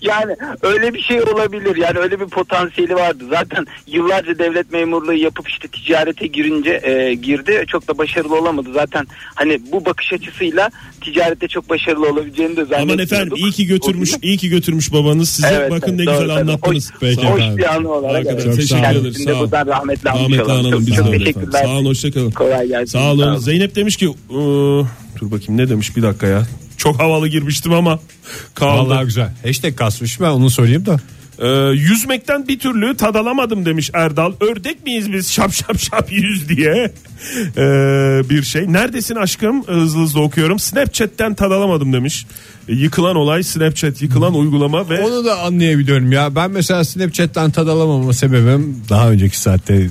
yani 0.00 0.36
öyle 0.62 0.94
bir 0.94 1.02
şey 1.02 1.22
olabilir 1.22 1.76
yani 1.76 1.98
öyle 1.98 2.20
bir 2.20 2.26
potansiyeli 2.26 2.94
vardı 2.94 3.24
zaten 3.30 3.66
yıllarca 3.86 4.38
devlet 4.38 4.72
memurluğu 4.72 5.12
yapıp 5.12 5.48
işte 5.48 5.68
ticarete 5.68 6.26
girince 6.26 6.80
e, 6.82 7.14
girdi 7.14 7.64
çok 7.68 7.88
da 7.88 7.98
başarılı 7.98 8.38
olamadı 8.38 8.68
zaten 8.74 9.06
hani 9.34 9.60
bu 9.72 9.84
bakış 9.84 10.12
açısıyla 10.12 10.70
ticarette 11.00 11.48
çok 11.48 11.70
başarılı 11.70 12.10
olabileceğini 12.12 12.56
de 12.56 12.60
Aman 12.60 12.68
zannetmiyorduk. 12.68 13.12
efendim 13.12 13.36
iyi 13.36 13.52
ki 13.52 13.66
götürmüş, 13.66 14.10
iyi 14.22 14.36
ki 14.36 14.48
götürmüş 14.48 14.92
babanız 14.92 15.28
size. 15.28 15.48
Evet, 15.52 15.70
Bakın 15.70 15.98
ne 15.98 16.02
evet, 16.02 16.12
güzel 16.12 16.18
doğru, 16.18 16.28
tabii. 16.28 16.40
anlattınız. 16.40 16.92
Hoş, 16.92 17.00
Peki 17.00 17.26
hoş 17.26 17.40
bir 17.56 17.74
anı 17.74 17.92
olarak. 17.92 18.16
Arkadaşlar, 18.16 18.46
evet. 18.46 18.56
teşekkür 18.56 19.00
ederiz. 19.00 19.26
de 19.26 19.32
Sağ 19.32 19.40
olun. 19.40 19.50
rahmetli 19.52 20.08
Rahmetli 20.08 20.42
analım 20.42 20.86
Çok, 20.86 20.96
çok 20.96 21.12
teşekkürler. 21.12 21.62
Sağ 21.64 21.70
olun 21.70 21.86
hoşçakalın. 21.86 22.30
Kolay 22.30 22.53
gelsin. 22.62 22.98
Sağ 22.98 23.12
olun. 23.12 23.22
Sağ 23.24 23.30
olun. 23.30 23.38
Zeynep 23.38 23.74
demiş 23.76 23.96
ki 23.96 24.06
"Ee, 24.30 24.34
dur 25.20 25.30
bakayım 25.30 25.56
ne 25.56 25.68
demiş 25.68 25.96
bir 25.96 26.02
dakika 26.02 26.26
ya. 26.26 26.46
Çok 26.76 27.00
havalı 27.00 27.28
girmiştim 27.28 27.72
ama 27.72 27.98
kaldı. 28.54 28.90
Vallahi 28.90 29.04
güzel. 29.04 29.30
Hashtag 29.44 29.76
kasmış 29.76 30.20
ben 30.20 30.30
onu 30.30 30.50
söyleyeyim 30.50 30.86
de. 30.86 30.96
Ee, 31.38 31.48
yüzmekten 31.72 32.48
bir 32.48 32.58
türlü 32.58 32.96
tad 32.96 33.14
alamadım 33.14 33.64
demiş 33.66 33.90
Erdal. 33.94 34.32
Ördek 34.40 34.84
miyiz 34.84 35.12
biz 35.12 35.32
şap 35.32 35.52
şap 35.52 35.78
şap 35.78 36.12
yüz 36.12 36.48
diye 36.48 36.92
Ee, 37.56 37.60
bir 38.30 38.42
şey. 38.42 38.72
Neredesin 38.72 39.14
aşkım? 39.16 39.66
Hızlı 39.66 40.00
hızlı 40.02 40.20
okuyorum. 40.20 40.58
Snapchat'ten 40.58 41.34
tad 41.34 41.50
alamadım 41.50 41.92
demiş. 41.92 42.26
Yıkılan 42.68 43.16
olay 43.16 43.42
Snapchat, 43.42 44.02
yıkılan 44.02 44.34
uygulama 44.34 44.88
ve 44.90 45.00
Onu 45.04 45.24
da 45.24 45.40
anlayabiliyorum 45.40 46.12
ya. 46.12 46.34
Ben 46.34 46.50
mesela 46.50 46.84
Snapchat'ten 46.84 47.50
tad 47.50 47.66
alamama 47.68 48.12
sebebim 48.12 48.76
daha 48.88 49.10
önceki 49.10 49.38
saatte 49.40 49.88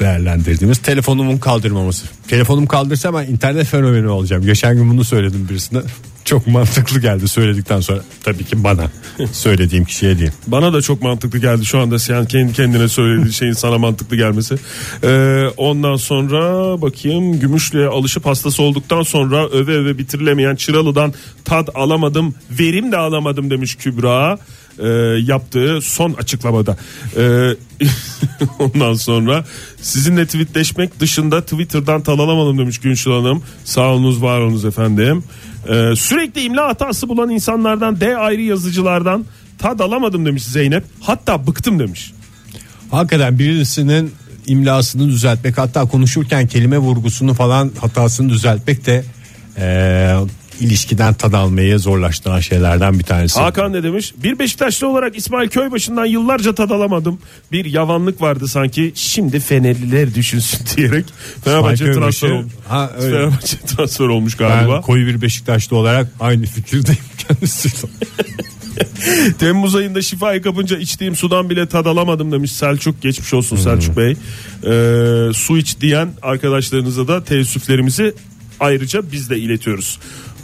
değerlendirdiğimiz 0.00 0.78
telefonumun 0.78 1.38
kaldırmaması. 1.38 2.06
Telefonum 2.28 2.66
kaldırsa 2.66 3.14
ben 3.14 3.26
internet 3.26 3.66
fenomeni 3.66 4.08
olacağım. 4.08 4.42
Geçen 4.42 4.76
gün 4.76 4.90
bunu 4.90 5.04
söyledim 5.04 5.48
birisine. 5.48 5.80
Çok 6.24 6.46
mantıklı 6.46 7.00
geldi 7.00 7.28
söyledikten 7.28 7.80
sonra. 7.80 8.00
Tabii 8.22 8.44
ki 8.44 8.64
bana. 8.64 8.90
Söylediğim 9.32 9.84
kişiye 9.84 10.18
değil. 10.18 10.30
bana 10.46 10.72
da 10.72 10.82
çok 10.82 11.02
mantıklı 11.02 11.38
geldi 11.38 11.66
şu 11.66 11.78
anda 11.78 11.98
sen 11.98 12.24
kendi 12.24 12.52
kendine 12.52 12.88
söylediğin 12.88 13.30
şeyin 13.30 13.52
sana 13.52 13.78
mantıklı 13.78 14.16
gelmesi. 14.16 14.54
Ee, 15.04 15.46
ondan 15.56 15.96
sonra 15.96 16.42
bakayım 16.82 17.40
Gümüşlü'ye 17.40 17.86
alışıp 17.86 18.26
hastası 18.26 18.62
olduktan 18.62 19.02
sonra 19.02 19.48
öve 19.48 19.72
öve 19.72 19.98
bitirilemeyen 19.98 20.56
Çıralı'dan 20.56 21.14
tad 21.44 21.68
alamadım, 21.74 22.34
verim 22.50 22.92
de 22.92 22.96
alamadım 22.96 23.50
demiş 23.50 23.74
Kübra. 23.74 24.38
E, 24.78 24.88
yaptığı 25.32 25.80
son 25.82 26.12
açıklamada. 26.12 26.76
E, 27.16 27.22
ondan 28.58 28.94
sonra 28.94 29.44
sizinle 29.82 30.26
tweetleşmek 30.26 31.00
dışında 31.00 31.40
Twitter'dan 31.42 32.02
tal 32.02 32.18
alamadım 32.18 32.58
demiş 32.58 32.78
Günşil 32.78 33.10
Hanım. 33.10 33.42
Sağ 33.64 33.88
olunuz 33.88 34.22
var 34.22 34.40
olunuz 34.40 34.64
efendim. 34.64 35.24
E, 35.68 35.96
sürekli 35.96 36.40
imla 36.40 36.68
hatası 36.68 37.08
bulan 37.08 37.30
insanlardan 37.30 38.00
D 38.00 38.16
ayrı 38.16 38.42
yazıcılardan 38.42 39.24
tad 39.58 39.80
alamadım 39.80 40.26
demiş 40.26 40.44
Zeynep. 40.44 40.84
Hatta 41.00 41.46
bıktım 41.46 41.78
demiş. 41.78 42.12
Hakikaten 42.90 43.38
birisinin 43.38 44.12
imlasını 44.46 45.08
düzeltmek 45.08 45.58
hatta 45.58 45.88
konuşurken 45.88 46.46
kelime 46.46 46.78
vurgusunu 46.78 47.34
falan 47.34 47.70
hatasını 47.80 48.28
düzeltmek 48.28 48.86
de 48.86 49.04
eee, 49.58 50.16
ilişkiden 50.60 51.14
tad 51.14 51.32
almayı 51.32 51.78
zorlaştıran 51.78 52.40
şeylerden 52.40 52.98
bir 52.98 53.04
tanesi. 53.04 53.40
Hakan 53.40 53.72
ne 53.72 53.82
demiş? 53.82 54.14
Bir 54.22 54.38
Beşiktaşlı 54.38 54.88
olarak 54.88 55.16
İsmail 55.16 55.48
Köybaşı'ndan 55.48 56.06
yıllarca 56.06 56.54
tad 56.54 56.70
alamadım. 56.70 57.18
Bir 57.52 57.64
yavanlık 57.64 58.20
vardı 58.20 58.48
sanki. 58.48 58.92
Şimdi 58.94 59.40
Fenerliler 59.40 60.14
düşünsün 60.14 60.60
diyerek 60.76 61.04
Fenerbahçe 61.44 61.92
transfer 61.92 62.30
olmuş. 62.30 62.52
Ha, 62.68 62.90
öyle. 62.98 63.16
Fenerbahçe 63.16 63.56
transfer 63.56 64.06
olmuş 64.06 64.40
ben 64.40 64.48
galiba. 64.48 64.80
koyu 64.80 65.06
bir 65.06 65.22
Beşiktaşlı 65.22 65.76
olarak 65.76 66.08
aynı 66.20 66.46
fikirdeyim 66.46 67.00
kendisiyle. 67.28 67.88
Temmuz 69.38 69.74
ayında 69.74 70.42
kapınca 70.42 70.78
içtiğim 70.78 71.16
sudan 71.16 71.50
bile 71.50 71.66
tad 71.66 71.86
alamadım 71.86 72.32
demiş 72.32 72.52
Selçuk. 72.52 73.02
Geçmiş 73.02 73.34
olsun 73.34 73.56
Selçuk 73.56 73.96
Bey. 73.96 74.10
Ee, 74.10 75.32
su 75.32 75.58
iç 75.58 75.80
diyen 75.80 76.08
arkadaşlarınıza 76.22 77.08
da 77.08 77.24
teessüflerimizi 77.24 78.14
ayrıca 78.60 79.12
biz 79.12 79.30
de 79.30 79.38
iletiyoruz. 79.38 79.98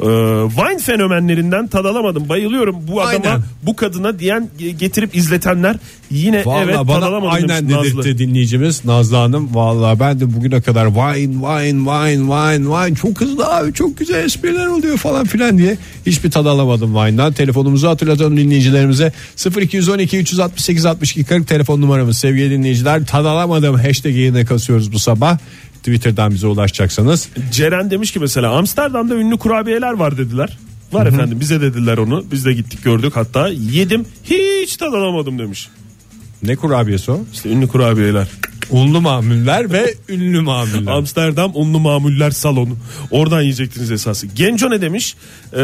Vine 0.08 0.78
fenomenlerinden 0.78 1.66
tad 1.66 1.84
alamadım. 1.84 2.28
Bayılıyorum 2.28 2.76
bu 2.88 3.02
adama, 3.02 3.24
Aynen. 3.28 3.42
bu 3.62 3.76
kadına 3.76 4.18
diyen 4.18 4.48
getirip 4.78 5.16
izletenler 5.16 5.76
yine 6.10 6.44
Vallahi 6.44 6.64
evet 6.64 6.74
tad 6.74 6.88
bana 6.88 7.06
alamadım 7.06 7.32
aynen 7.32 7.68
demiş 7.68 7.74
Nazlı. 7.88 8.04
dedirtti 8.04 8.18
dinleyicimiz 8.18 8.84
Nazlı 8.84 9.16
Hanım. 9.16 9.54
Vallahi 9.54 10.00
ben 10.00 10.20
de 10.20 10.34
bugüne 10.36 10.60
kadar 10.60 10.86
wine 10.86 11.32
wine 11.32 11.78
wine 11.84 12.18
wine 12.18 12.64
wine 12.64 12.94
çok 12.94 13.20
hızlı 13.20 13.46
abi 13.56 13.72
çok 13.72 13.98
güzel 13.98 14.24
espriler 14.24 14.66
oluyor 14.66 14.96
falan 14.96 15.26
filan 15.26 15.58
diye 15.58 15.78
hiçbir 16.06 16.30
tad 16.30 16.46
alamadım 16.46 16.94
wine'dan. 16.94 17.32
Telefonumuzu 17.32 17.88
hatırlatalım 17.88 18.36
dinleyicilerimize 18.36 19.12
0212 19.60 20.18
368 20.18 20.86
62 20.86 21.24
40 21.24 21.48
telefon 21.48 21.80
numaramız 21.80 22.18
sevgili 22.18 22.50
dinleyiciler. 22.50 23.06
Tad 23.06 23.24
alamadım 23.24 23.74
hashtag 23.74 24.16
yayına 24.16 24.44
kasıyoruz 24.44 24.92
bu 24.92 24.98
sabah. 24.98 25.38
Twitter'dan 25.80 26.30
bize 26.30 26.46
ulaşacaksanız. 26.46 27.28
Ceren 27.52 27.90
demiş 27.90 28.12
ki 28.12 28.18
mesela 28.20 28.50
Amsterdam'da 28.50 29.14
ünlü 29.14 29.38
kurabiyeler 29.38 29.89
var 29.94 30.18
dediler. 30.18 30.58
Var 30.92 31.06
efendim 31.06 31.40
bize 31.40 31.60
dediler 31.60 31.98
onu. 31.98 32.24
Biz 32.32 32.44
de 32.44 32.52
gittik 32.52 32.84
gördük 32.84 33.12
hatta. 33.16 33.48
Yedim 33.48 34.04
hiç 34.24 34.76
tad 34.76 34.92
alamadım 34.92 35.38
demiş. 35.38 35.68
Ne 36.42 36.56
kurabiyesi 36.56 37.10
o? 37.10 37.20
İşte 37.32 37.48
ünlü 37.48 37.68
kurabiyeler. 37.68 38.28
Unlu 38.70 39.00
mamuller 39.00 39.72
ve 39.72 39.94
ünlü 40.08 40.40
mamuller. 40.40 40.92
Amsterdam 40.92 41.52
unlu 41.54 41.80
mamuller 41.80 42.30
salonu. 42.30 42.76
Oradan 43.10 43.40
yiyecektiniz 43.40 43.90
esası. 43.90 44.26
Genco 44.26 44.70
ne 44.70 44.80
demiş? 44.80 45.16
Ee, 45.52 45.56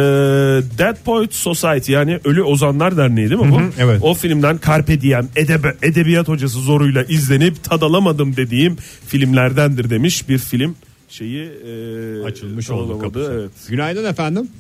Dead 0.78 0.96
Poet 1.04 1.34
Society 1.34 1.92
yani 1.92 2.20
Ölü 2.24 2.42
Ozanlar 2.42 2.96
Derneği 2.96 3.30
değil 3.30 3.40
mi 3.40 3.50
bu? 3.52 3.60
evet. 3.78 3.98
O 4.02 4.14
filmden 4.14 4.60
Carpe 4.66 5.00
Diem 5.00 5.28
edebe, 5.36 5.76
edebiyat 5.82 6.28
hocası 6.28 6.58
zoruyla 6.58 7.02
izlenip 7.04 7.64
tad 7.64 7.82
alamadım 7.82 8.36
dediğim 8.36 8.76
filmlerdendir 9.08 9.90
demiş. 9.90 10.28
Bir 10.28 10.38
film 10.38 10.74
şeyi 11.08 11.44
e, 11.48 12.22
Açılmış 12.24 12.70
oldu 12.70 12.98
kapısı. 12.98 13.32
Evet. 13.34 13.50
Günaydın 13.68 14.04
efendim. 14.04 14.50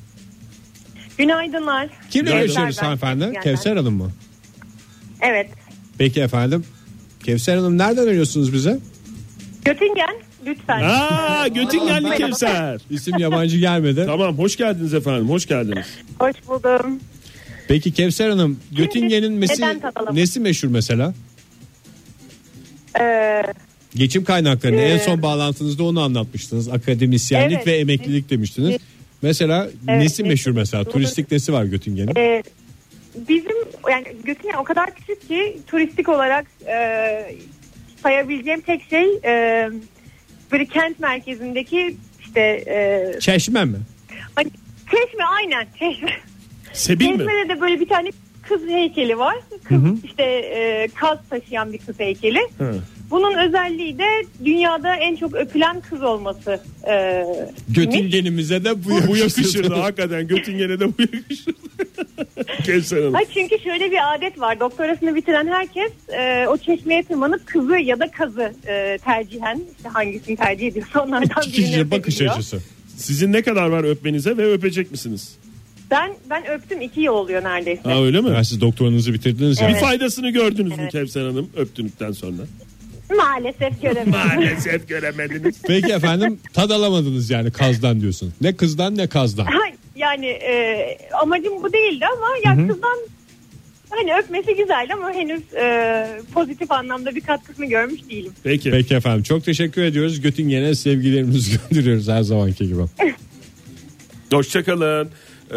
Günaydınlar. 1.18 1.88
Kimle 2.10 2.24
Günaydın. 2.24 2.46
görüşüyoruz 2.46 2.82
hanımefendi? 2.82 3.32
Kevser. 3.42 3.76
Hanım 3.76 3.94
mı? 3.94 4.10
Evet. 5.20 5.50
Peki 5.98 6.20
efendim. 6.20 6.64
Kevser 7.24 7.56
Hanım 7.56 7.78
nereden 7.78 8.02
arıyorsunuz 8.06 8.52
bize? 8.52 8.78
Göttingen 9.64 10.16
lütfen. 10.46 10.82
Aa 10.82 11.48
Göttingenli. 11.48 12.16
Kevser. 12.16 12.80
İsim 12.90 13.18
yabancı 13.18 13.58
gelmedi. 13.58 14.04
Tamam 14.06 14.38
hoş 14.38 14.56
geldiniz 14.56 14.94
efendim 14.94 15.28
hoş 15.28 15.46
geldiniz. 15.46 15.86
Hoş 16.18 16.34
buldum. 16.48 17.00
Peki 17.68 17.92
Kevser 17.92 18.28
Hanım 18.30 18.60
Göttingen'in 18.72 19.40
nesi, 19.40 19.62
nesi 20.12 20.40
meşhur 20.40 20.68
mesela? 20.68 21.14
Ee, 23.00 23.42
Geçim 23.96 24.24
kaynaklarını 24.24 24.80
Ee, 24.80 24.84
en 24.88 24.98
son 24.98 25.22
bağlantınızda 25.22 25.82
onu 25.84 26.00
anlatmıştınız. 26.02 26.68
Akademisyenlik 26.68 27.56
Evet. 27.56 27.66
ve 27.66 27.76
emeklilik 27.76 28.30
demiştiniz. 28.30 28.70
Evet. 28.70 28.80
Mesela 29.22 29.64
Evet, 29.88 30.02
nesi 30.02 30.22
evet. 30.22 30.30
meşhur 30.30 30.50
mesela? 30.50 30.84
Doğru. 30.84 30.92
Turistik 30.92 31.30
nesi 31.32 31.52
var 31.52 31.64
Göttingen'in? 31.64 32.16
e, 32.16 32.42
bizim 33.28 33.56
yani 33.90 34.04
Göttingen 34.24 34.54
o 34.58 34.64
kadar 34.64 34.94
küçük 34.94 35.28
ki 35.28 35.58
turistik 35.66 36.08
olarak 36.08 36.46
e, 36.66 37.34
sayabileceğim 38.02 38.60
tek 38.60 38.82
şey 38.90 39.04
e, 39.24 39.68
böyle 40.52 40.64
kent 40.66 41.00
merkezindeki 41.00 41.96
işte 42.20 42.40
e, 42.66 43.20
Çeşme 43.20 43.64
mi? 43.64 43.78
hani 44.34 44.50
çeşme 44.90 45.24
aynen 45.24 45.66
çeşme. 45.78 46.10
Sebil 46.72 47.04
mi? 47.10 47.18
Çeşmede 47.18 47.48
de 47.48 47.60
böyle 47.60 47.80
bir 47.80 47.88
tane 47.88 48.10
kız 48.42 48.62
heykeli 48.68 49.18
var. 49.18 49.36
Kız 49.64 49.82
işte 50.04 50.22
e, 50.22 50.88
kaz 50.94 51.18
taşıyan 51.30 51.72
bir 51.72 51.78
kız 51.78 52.00
heykeli. 52.00 52.40
Hı. 52.58 52.80
Bunun 53.10 53.38
özelliği 53.48 53.98
de 53.98 54.04
dünyada 54.44 54.96
en 54.96 55.16
çok 55.16 55.34
öpülen 55.34 55.80
kız 55.80 56.02
olması. 56.02 56.60
E, 56.88 57.24
Göttingen'imize 57.68 58.64
de 58.64 58.84
bu 58.84 58.90
yakışırdı. 58.90 59.08
Bu 59.08 59.16
yakışırdı 59.16 59.74
hakikaten 59.74 60.28
Göttingen'e 60.28 60.80
de 60.80 60.86
bu 60.98 61.02
yakışırdı. 61.02 61.58
Kevser 62.64 62.96
Hanım. 62.98 63.14
Ha 63.14 63.20
çünkü 63.34 63.58
şöyle 63.64 63.90
bir 63.90 64.14
adet 64.14 64.40
var. 64.40 64.60
Doktorasını 64.60 65.14
bitiren 65.14 65.46
herkes 65.46 65.92
e, 66.18 66.46
o 66.48 66.56
çeşmeye 66.56 67.02
tırmanıp 67.02 67.46
kızı 67.46 67.76
ya 67.76 68.00
da 68.00 68.10
kazı 68.10 68.52
e, 68.66 68.98
tercihen 69.04 69.60
işte 69.76 69.88
hangisini 69.88 70.36
tercih 70.36 70.66
ediyorsa 70.66 71.00
onlardan 71.04 71.42
birini 71.42 71.52
Kişiye 71.52 71.90
bakış 71.90 72.14
öpebiliyor. 72.14 72.34
açısı. 72.34 72.58
Sizin 72.96 73.32
ne 73.32 73.42
kadar 73.42 73.66
var 73.68 73.84
öpmenize 73.84 74.36
ve 74.36 74.52
öpecek 74.52 74.90
misiniz? 74.90 75.36
Ben 75.90 76.14
ben 76.30 76.50
öptüm 76.50 76.80
iki 76.80 77.00
yıl 77.00 77.12
oluyor 77.12 77.44
neredeyse. 77.44 77.82
Ha 77.82 78.02
öyle 78.04 78.20
mi? 78.20 78.30
Ben 78.36 78.42
siz 78.42 78.60
doktorunuzu 78.60 79.12
bitirdiniz 79.14 79.60
ya. 79.60 79.68
Bir 79.68 79.74
faydasını 79.74 80.30
gördünüz 80.30 80.78
mü. 80.78 80.88
Kevser 80.92 81.20
Hanım 81.26 81.50
öptündükten 81.56 82.12
sonra? 82.12 82.42
Maalesef 83.16 83.82
göremedim. 83.82 84.10
Maalesef 84.10 84.88
göremediniz. 84.88 85.56
Peki 85.66 85.92
efendim 85.92 86.38
tad 86.52 86.70
alamadınız 86.70 87.30
yani 87.30 87.50
kazdan 87.50 88.00
diyorsun. 88.00 88.34
Ne 88.40 88.56
kızdan 88.56 88.96
ne 88.96 89.06
kazdan. 89.06 89.44
Ha, 89.44 89.60
yani 89.96 90.26
e, 90.26 90.98
amacım 91.22 91.62
bu 91.62 91.72
değildi 91.72 92.04
ama 92.16 92.26
ya 92.44 92.68
kızdan 92.68 92.98
hani 93.90 94.14
öpmesi 94.18 94.54
güzel 94.56 94.88
ama 94.92 95.12
henüz 95.12 95.54
e, 95.54 96.06
pozitif 96.34 96.72
anlamda 96.72 97.14
bir 97.14 97.20
katkısını 97.20 97.66
görmüş 97.66 98.00
değilim. 98.10 98.32
Peki. 98.44 98.70
Peki 98.70 98.94
efendim 98.94 99.22
çok 99.22 99.44
teşekkür 99.44 99.82
ediyoruz. 99.82 100.20
Göttingen'e 100.20 100.74
sevgilerimizi 100.74 101.58
gönderiyoruz 101.70 102.08
her 102.08 102.22
zamanki 102.22 102.66
gibi. 102.68 102.82
Hoşçakalın. 104.32 105.10
Ee, 105.50 105.54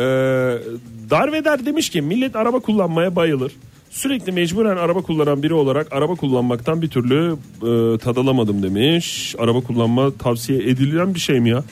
Darveder 1.10 1.66
demiş 1.66 1.90
ki 1.90 2.02
millet 2.02 2.36
araba 2.36 2.60
kullanmaya 2.60 3.16
bayılır. 3.16 3.52
Sürekli 3.90 4.32
mecburen 4.32 4.78
araba 4.78 5.02
kullanan 5.02 5.44
biri 5.44 5.54
olarak 5.54 5.94
araba 5.94 6.16
kullanmaktan 6.16 6.82
bir 6.82 6.90
türlü 6.90 7.36
e, 7.62 7.98
tad 7.98 8.18
alamadım 8.18 8.64
demiş. 8.64 9.36
Araba 9.40 9.62
kullanma 9.62 10.12
tavsiye 10.18 10.60
edilen 10.60 11.16
bir 11.16 11.20
şey 11.20 11.40
mi 11.40 11.50
ya? 11.50 11.64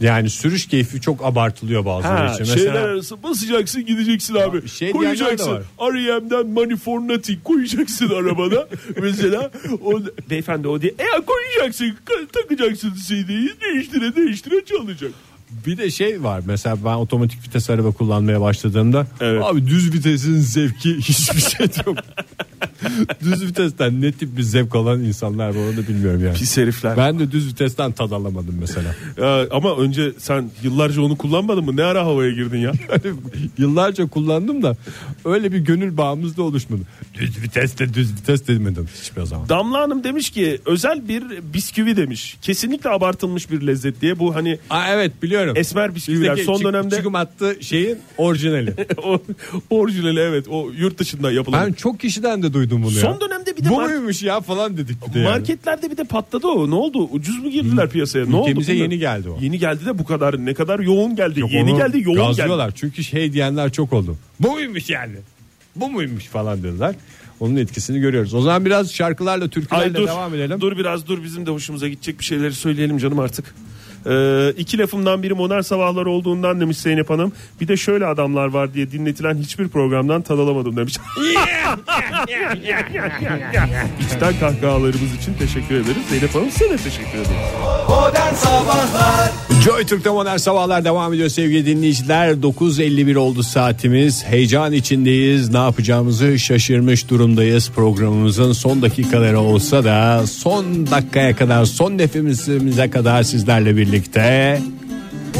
Yani 0.00 0.30
sürüş 0.30 0.66
keyfi 0.66 1.00
çok 1.00 1.24
abartılıyor 1.24 1.84
bazıları 1.84 2.32
için. 2.34 2.44
şeyler 2.44 2.72
Mesela 2.72 2.84
arası 2.84 3.22
basacaksın 3.22 3.86
gideceksin 3.86 4.34
abi. 4.34 4.68
şey 4.68 4.92
diyenler 4.92 5.14
de 5.14 5.18
koyacaksın. 5.18 5.58
R.E.M'den 5.80 6.46
Money 6.46 6.76
for 6.76 7.00
Nothing 7.00 7.42
koyacaksın 7.44 8.08
arabada. 8.08 8.68
Mesela 9.02 9.50
o, 9.84 10.00
beyefendi 10.30 10.68
o 10.68 10.80
diye 10.82 10.92
e, 10.92 11.20
koyacaksın 11.26 11.84
ka- 12.06 12.26
takacaksın 12.32 12.92
CD'yi 13.06 13.50
değiştire 13.60 14.16
değiştire 14.16 14.64
çalacak. 14.64 15.10
Bir 15.66 15.78
de 15.78 15.90
şey 15.90 16.22
var. 16.22 16.40
Mesela 16.46 16.76
ben 16.84 16.94
otomatik 16.94 17.44
vites 17.48 17.70
araba 17.70 17.90
kullanmaya 17.90 18.40
başladığımda 18.40 19.06
Evet. 19.20 19.42
abi 19.44 19.66
düz 19.66 19.92
vitesin 19.94 20.40
zevki 20.40 20.96
hiçbir 20.96 21.40
şey 21.40 21.66
yok. 21.86 21.96
düz 23.24 23.42
vitesten 23.46 24.00
ne 24.02 24.12
tip 24.12 24.36
bir 24.36 24.42
zevk 24.42 24.74
alan 24.74 25.00
insanlar 25.04 25.48
var 25.48 25.68
onu 25.70 25.76
da 25.76 25.88
bilmiyorum 25.88 26.24
yani. 26.24 26.34
Pis 26.36 26.56
herifler. 26.56 26.96
Ben 26.96 27.18
de 27.18 27.30
düz 27.32 27.48
vitesten 27.48 27.92
tad 27.92 28.10
alamadım 28.10 28.54
mesela. 28.60 28.94
Ya, 29.18 29.46
ama 29.50 29.76
önce 29.76 30.12
sen 30.18 30.50
yıllarca 30.62 31.02
onu 31.02 31.16
kullanmadın 31.18 31.64
mı? 31.64 31.76
Ne 31.76 31.82
ara 31.84 32.04
havaya 32.06 32.30
girdin 32.30 32.58
ya? 32.58 32.72
Yıllarca 33.58 34.06
kullandım 34.06 34.62
da 34.62 34.76
öyle 35.24 35.52
bir 35.52 35.58
gönül 35.58 35.96
bağımız 35.96 36.36
da 36.36 36.42
oluşmadı. 36.42 36.82
Düz 37.14 37.42
viteste 37.42 37.94
düz 37.94 38.12
vites 38.16 38.46
demedim 38.48 38.88
hiçbir 39.02 39.22
zaman. 39.22 39.48
Damla 39.48 39.80
Hanım 39.80 40.04
demiş 40.04 40.30
ki 40.30 40.58
özel 40.66 41.08
bir 41.08 41.24
bisküvi 41.54 41.96
demiş. 41.96 42.36
Kesinlikle 42.42 42.90
abartılmış 42.90 43.50
bir 43.50 43.66
lezzet 43.66 44.00
diye 44.00 44.18
bu 44.18 44.34
hani 44.34 44.58
Aa, 44.70 44.88
evet 44.92 45.22
biliyorum. 45.22 45.52
esmer 45.56 45.94
bisküviler 45.94 46.30
Bizdeki 46.32 46.44
son 46.46 46.54
çık- 46.56 46.64
dönemde 46.66 46.96
çıkım 46.96 47.14
attı 47.14 47.56
şeyin 47.60 47.98
orijinali. 48.18 48.74
orijinali 49.70 50.20
evet 50.20 50.48
o 50.48 50.70
yurt 50.78 50.98
dışında 50.98 51.32
yapılan. 51.32 51.66
ben 51.66 51.72
çok 51.72 52.00
kişiden 52.00 52.42
de 52.42 52.52
duydum 52.52 52.83
bunu 52.84 52.94
ya. 52.94 53.00
Son 53.00 53.20
dönemde 53.20 53.56
bir 53.56 53.64
de 53.64 53.68
Bu 53.68 53.74
mark- 53.76 53.90
muymuş 53.90 54.22
ya 54.22 54.40
falan 54.40 54.76
dedik 54.76 55.08
bir 55.08 55.14
de 55.14 55.18
yani. 55.18 55.28
marketlerde 55.30 55.90
bir 55.90 55.96
de 55.96 56.04
patladı 56.04 56.46
o. 56.46 56.70
Ne 56.70 56.74
oldu? 56.74 57.08
Ucuz 57.12 57.38
mu 57.44 57.50
girdiler 57.50 57.90
piyasaya? 57.90 58.26
Ne 58.26 58.36
oldu? 58.36 58.48
Ülkemize 58.48 58.72
bilmiyorum. 58.72 58.92
yeni 58.92 59.00
geldi 59.00 59.30
o. 59.30 59.38
Yeni 59.40 59.58
geldi 59.58 59.86
de 59.86 59.98
bu 59.98 60.04
kadar 60.04 60.46
ne 60.46 60.54
kadar 60.54 60.78
yoğun 60.80 61.16
geldi. 61.16 61.40
Yok, 61.40 61.52
yeni 61.52 61.70
onu 61.72 61.78
geldi 61.78 62.00
yoğun 62.02 62.16
geldi. 62.16 62.26
gazlıyorlar. 62.26 62.72
Çünkü 62.76 63.04
şey 63.04 63.32
diyenler 63.32 63.72
çok 63.72 63.92
oldu. 63.92 64.16
Bu 64.40 64.52
muymuş 64.52 64.90
yani? 64.90 65.14
Bu 65.76 65.90
muymuş 65.90 66.24
falan 66.26 66.62
dediler. 66.62 66.94
Onun 67.40 67.56
etkisini 67.56 68.00
görüyoruz. 68.00 68.34
O 68.34 68.40
zaman 68.40 68.64
biraz 68.64 68.92
şarkılarla, 68.92 69.48
türkülerle 69.48 69.84
Ay 69.84 69.94
dur, 69.94 70.06
devam 70.08 70.34
edelim. 70.34 70.60
dur 70.60 70.76
biraz 70.78 71.06
dur 71.06 71.22
bizim 71.24 71.46
de 71.46 71.50
hoşumuza 71.50 71.88
gidecek 71.88 72.18
bir 72.20 72.24
şeyleri 72.24 72.52
söyleyelim 72.54 72.98
canım 72.98 73.18
artık. 73.18 73.54
Ee, 74.06 74.50
iki 74.58 74.78
lafımdan 74.78 75.22
biri 75.22 75.34
modern 75.34 75.60
sabahlar 75.60 76.06
olduğundan 76.06 76.60
demiş 76.60 76.78
Zeynep 76.78 77.10
Hanım. 77.10 77.32
Bir 77.60 77.68
de 77.68 77.76
şöyle 77.76 78.06
adamlar 78.06 78.46
var 78.46 78.74
diye 78.74 78.90
dinletilen 78.90 79.36
hiçbir 79.36 79.68
programdan 79.68 80.22
tad 80.22 80.38
alamadım 80.38 80.76
demiş. 80.76 80.94
İçten 84.00 84.38
kahkahalarımız 84.40 85.14
için 85.20 85.34
teşekkür 85.38 85.74
ederiz. 85.74 86.02
Zeynep 86.10 86.34
Hanım 86.34 86.50
size 86.50 86.70
de 86.70 86.76
teşekkür 86.76 87.18
ederiz. 87.18 87.28
Modern 87.88 88.34
Sabahlar 88.34 89.30
Joy 89.64 89.84
Türk'te 89.86 90.10
modern 90.10 90.36
sabahlar 90.36 90.84
devam 90.84 91.14
ediyor 91.14 91.28
sevgili 91.28 91.66
dinleyiciler. 91.66 92.28
9.51 92.32 93.16
oldu 93.16 93.42
saatimiz. 93.42 94.24
Heyecan 94.24 94.72
içindeyiz. 94.72 95.50
Ne 95.50 95.58
yapacağımızı 95.58 96.38
şaşırmış 96.38 97.08
durumdayız. 97.08 97.70
Programımızın 97.70 98.52
son 98.52 98.82
dakikaları 98.82 99.40
olsa 99.40 99.84
da 99.84 100.26
son 100.26 100.86
dakikaya 100.90 101.36
kadar, 101.36 101.64
son 101.64 101.98
nefesimize 101.98 102.90
kadar 102.90 103.22
sizlerle 103.22 103.76
birlikte 103.76 103.93
birlikte 103.94 104.58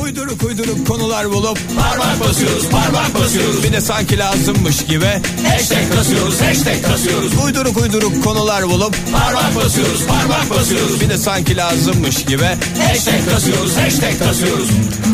Uyduruk 0.02 0.42
uyduruk 0.42 0.86
konular 0.86 1.30
bulup 1.30 1.58
parmak 1.80 2.20
basıyoruz 2.20 2.68
parmak 2.68 3.14
basıyoruz. 3.14 3.64
Bir 3.64 3.72
de 3.72 3.80
sanki 3.80 4.18
lazımmış 4.18 4.86
gibi 4.86 5.04
hashtag 5.46 5.94
kasıyoruz 5.96 6.40
hashtag 6.40 6.82
kasıyoruz. 6.82 7.32
Uyduruk 7.44 7.82
uyduruk 7.82 8.24
konular 8.24 8.64
bulup 8.64 8.94
parmak 9.12 9.56
basıyoruz 9.56 10.06
parmak 10.06 10.50
basıyoruz. 10.50 11.00
Bir 11.00 11.08
de 11.08 11.18
sanki 11.18 11.56
lazımmış 11.56 12.24
gibi 12.24 12.48
hashtag 12.78 13.30
kasıyoruz 13.30 13.76
hashtag 13.76 14.18
kasıyoruz. 14.18 14.68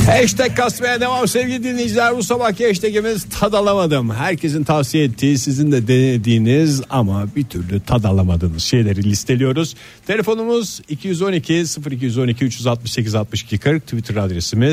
Hashtag 0.07 0.57
kasmaya 0.57 1.01
devam 1.01 1.29
sevgili 1.29 1.65
dinleyiciler. 1.65 2.17
Bu 2.17 2.23
sabahki 2.23 2.67
hashtagimiz 2.67 3.27
tad 3.41 3.53
alamadım. 3.53 4.11
Herkesin 4.11 4.65
tavsiye 4.65 5.05
ettiği 5.05 5.39
sizin 5.39 5.73
de 5.73 5.89
denediğiniz 5.89 6.83
ama 6.91 7.27
bir 7.37 7.45
türlü 7.45 7.81
tad 7.81 8.05
alamadığınız 8.05 8.63
şeyleri 8.63 9.05
listeliyoruz. 9.05 9.75
Telefonumuz 10.07 10.81
212 10.89 11.65
0212 11.91 12.45
368 12.45 13.15
62 13.15 13.59
40 13.59 13.83
Twitter 13.83 14.17
adresimiz 14.17 14.70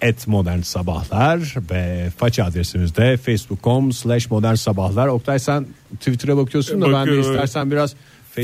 et 0.00 0.26
modern 0.26 0.60
sabahlar 0.60 1.54
ve 1.70 2.10
faça 2.16 2.44
adresimiz 2.44 2.96
de 2.96 3.16
facebook.com 3.16 3.92
slash 3.92 4.30
modern 4.30 4.54
sabahlar. 4.54 5.06
Oktay 5.06 5.38
sen 5.38 5.66
Twitter'a 5.94 6.36
bakıyorsun 6.36 6.80
da 6.80 6.92
ben 6.92 7.06
de 7.06 7.20
istersen 7.20 7.70
biraz 7.70 7.94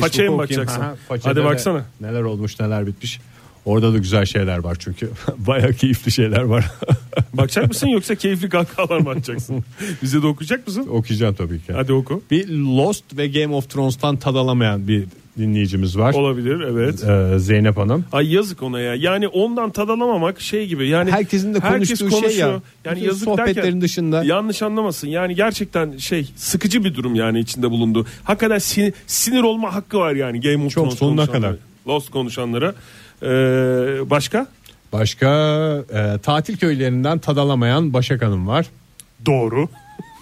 Façaya 0.01 0.31
mı 0.31 0.39
bakacaksın? 0.39 0.83
Façada 1.09 1.31
Hadi 1.31 1.45
baksana. 1.45 1.85
Neler 2.01 2.23
olmuş 2.23 2.61
neler 2.61 2.87
bitmiş. 2.87 3.21
Orada 3.65 3.93
da 3.93 3.99
güzel 3.99 4.25
şeyler 4.25 4.59
var 4.59 4.77
çünkü. 4.79 5.11
Baya 5.37 5.73
keyifli 5.73 6.13
şeyler 6.13 6.43
var. 6.43 6.65
Bakacak 7.35 7.69
mısın 7.69 7.87
yoksa 7.87 8.15
keyifli 8.15 8.49
kahkahalar 8.49 8.99
mı 8.99 9.11
atacaksın? 9.11 9.65
Bize 10.03 10.23
de 10.23 10.27
okuyacak 10.27 10.67
mısın? 10.67 10.87
Okuyacağım 10.91 11.35
tabii 11.35 11.63
ki. 11.63 11.73
Hadi 11.73 11.93
oku. 11.93 12.23
Bir 12.31 12.49
Lost 12.49 13.05
ve 13.17 13.29
Game 13.29 13.55
of 13.55 13.71
Thrones'tan 13.71 14.17
tad 14.17 14.35
alamayan 14.35 14.89
bir 14.89 15.05
dinleyicimiz 15.38 15.99
var. 15.99 16.14
Olabilir 16.14 16.61
evet. 16.61 17.05
Ee, 17.05 17.38
Zeynep 17.38 17.77
Hanım. 17.77 18.05
Ay 18.12 18.35
yazık 18.35 18.62
ona 18.62 18.81
ya. 18.81 18.95
Yani 18.95 19.29
ondan 19.29 19.71
tad 19.71 19.88
alamamak 19.88 20.40
şey 20.40 20.66
gibi. 20.66 20.88
Yani 20.88 21.11
Herkesin 21.11 21.55
de 21.55 21.61
herkes 21.61 21.99
konuştuğu 22.01 22.31
şey 22.31 22.38
ya. 22.38 22.49
Yani 22.85 22.97
Bütün 22.97 23.07
yazık 23.07 23.25
sohbetlerin 23.25 23.57
derken, 23.57 23.81
dışında. 23.81 24.25
Yanlış 24.25 24.62
anlamasın. 24.62 25.09
Yani 25.09 25.35
gerçekten 25.35 25.97
şey 25.97 26.33
sıkıcı 26.37 26.85
bir 26.85 26.95
durum 26.95 27.14
yani 27.14 27.40
içinde 27.40 27.71
bulunduğu. 27.71 28.07
Hakikaten 28.25 28.59
sinir, 28.59 28.92
sinir 29.07 29.42
olma 29.42 29.75
hakkı 29.75 29.99
var 29.99 30.12
yani 30.14 30.40
Game 30.40 30.64
of 30.64 30.73
Çok, 30.73 30.85
Thrones 30.85 30.99
sonuna 30.99 31.27
kadar. 31.27 31.55
Lost 31.87 32.11
konuşanlara. 32.11 32.75
Ee, 33.23 33.27
başka? 34.11 34.47
Başka 34.92 35.29
e, 35.95 36.18
tatil 36.18 36.57
köylerinden 36.57 37.18
tad 37.18 37.37
alamayan 37.37 37.92
Başak 37.92 38.23
Hanım 38.23 38.47
var. 38.47 38.66
Doğru. 39.27 39.68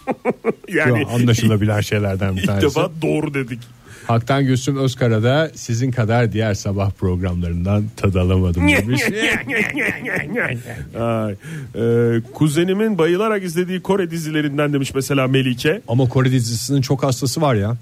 yani 0.68 1.02
Yo, 1.02 1.08
anlaşılabilen 1.08 1.80
şeylerden 1.80 2.36
bir 2.36 2.40
ilk 2.40 2.46
tanesi. 2.46 2.66
defa 2.66 2.90
doğru 3.02 3.34
dedik. 3.34 3.58
Haktan 4.10 4.44
Gülsüm 4.44 4.76
Özkara 4.76 5.22
da 5.22 5.50
sizin 5.54 5.90
kadar 5.90 6.32
diğer 6.32 6.54
sabah 6.54 6.90
programlarından 6.90 7.84
tad 7.96 8.14
alamadım 8.14 8.68
demiş. 8.68 9.02
Ay, 11.00 11.34
e, 11.74 12.20
kuzenimin 12.34 12.98
bayılarak 12.98 13.42
izlediği 13.42 13.80
Kore 13.80 14.10
dizilerinden 14.10 14.72
demiş 14.72 14.94
mesela 14.94 15.28
Melike. 15.28 15.82
Ama 15.88 16.08
Kore 16.08 16.30
dizisinin 16.32 16.80
çok 16.82 17.02
hastası 17.02 17.40
var 17.40 17.54
ya. 17.54 17.76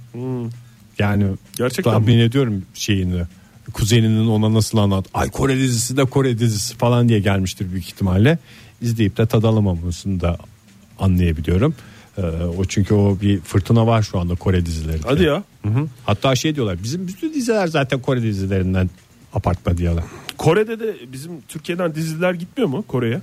Yani 0.99 1.27
Gerçekten 1.57 1.93
tahmin 1.93 2.17
mi? 2.17 2.23
ediyorum 2.23 2.63
şeyini. 2.75 3.23
Kuzeninin 3.73 4.27
ona 4.27 4.55
nasıl 4.55 4.79
anlat. 4.79 5.07
Ay 5.15 5.31
Kore 5.31 5.57
dizisi 5.57 5.97
de 5.97 6.05
Kore 6.05 6.39
dizisi 6.39 6.77
falan 6.77 7.09
diye 7.09 7.19
gelmiştir 7.19 7.73
büyük 7.73 7.87
ihtimalle. 7.87 8.39
İzleyip 8.83 9.17
de 9.17 9.27
tad 9.27 9.43
alamamasını 9.43 10.21
da 10.21 10.39
anlayabiliyorum. 10.99 11.75
Ee, 12.19 12.45
o 12.59 12.65
çünkü 12.65 12.95
o 12.95 13.19
bir 13.21 13.41
fırtına 13.41 13.87
var 13.87 14.03
şu 14.03 14.19
anda 14.19 14.35
Kore 14.35 14.67
dizilerinde. 14.67 15.07
Hadi 15.07 15.25
ya. 15.25 15.43
Hı 15.63 15.69
hı. 15.69 15.87
Hatta 16.07 16.35
şey 16.37 16.55
diyorlar 16.55 16.77
bizim 16.83 17.09
bütün 17.09 17.35
diziler 17.35 17.67
zaten 17.67 18.01
Kore 18.01 18.23
dizilerinden 18.23 18.91
apartma 19.35 19.77
diyorlar. 19.79 20.05
Kore'de 20.39 20.81
de 20.81 20.97
bizim 21.13 21.33
Türkiye'den 21.49 21.95
diziler 21.95 22.35
gitmiyor 22.35 22.69
mu 22.69 22.85
Kore'ye? 22.89 23.21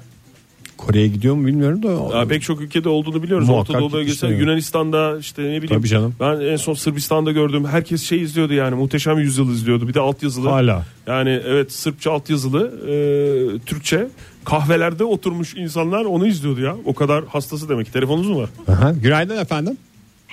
Kore'ye 0.77 1.07
gidiyor 1.07 1.35
mu 1.35 1.47
bilmiyorum 1.47 1.83
da. 1.83 2.17
Ya 2.17 2.25
pek 2.25 2.41
çok 2.41 2.61
ülkede 2.61 2.89
olduğunu 2.89 3.23
biliyoruz. 3.23 3.49
Orta 3.49 3.73
Doğu 3.73 3.91
bölgesinde 3.91 4.31
gitmişler. 4.31 4.39
Yunanistan'da 4.39 5.17
işte 5.19 5.43
ne 5.43 5.61
bileyim. 5.61 5.67
Tabii 5.67 5.87
canım. 5.87 6.15
Ben 6.19 6.39
en 6.39 6.55
son 6.55 6.73
Sırbistan'da 6.73 7.31
gördüm. 7.31 7.65
Herkes 7.65 8.03
şey 8.03 8.21
izliyordu 8.21 8.53
yani. 8.53 8.75
Muhteşem 8.75 9.19
Yüzyıl 9.19 9.51
izliyordu. 9.51 9.87
Bir 9.87 9.93
de 9.93 9.99
altyazılı. 9.99 10.49
Hala. 10.49 10.85
Yani 11.07 11.41
evet 11.45 11.71
Sırpça 11.71 12.11
altyazılı, 12.11 12.73
e, 12.87 13.59
Türkçe. 13.65 14.07
Kahvelerde 14.45 15.03
oturmuş 15.03 15.53
insanlar 15.55 16.05
onu 16.05 16.27
izliyordu 16.27 16.61
ya. 16.61 16.75
O 16.85 16.93
kadar 16.93 17.25
hastası 17.25 17.69
demek 17.69 17.85
ki. 17.85 17.91
Telefonunuz 17.91 18.27
mu 18.29 18.37
var? 18.41 18.49
Aha. 18.67 18.91
Günaydın 18.91 19.37
efendim. 19.37 19.77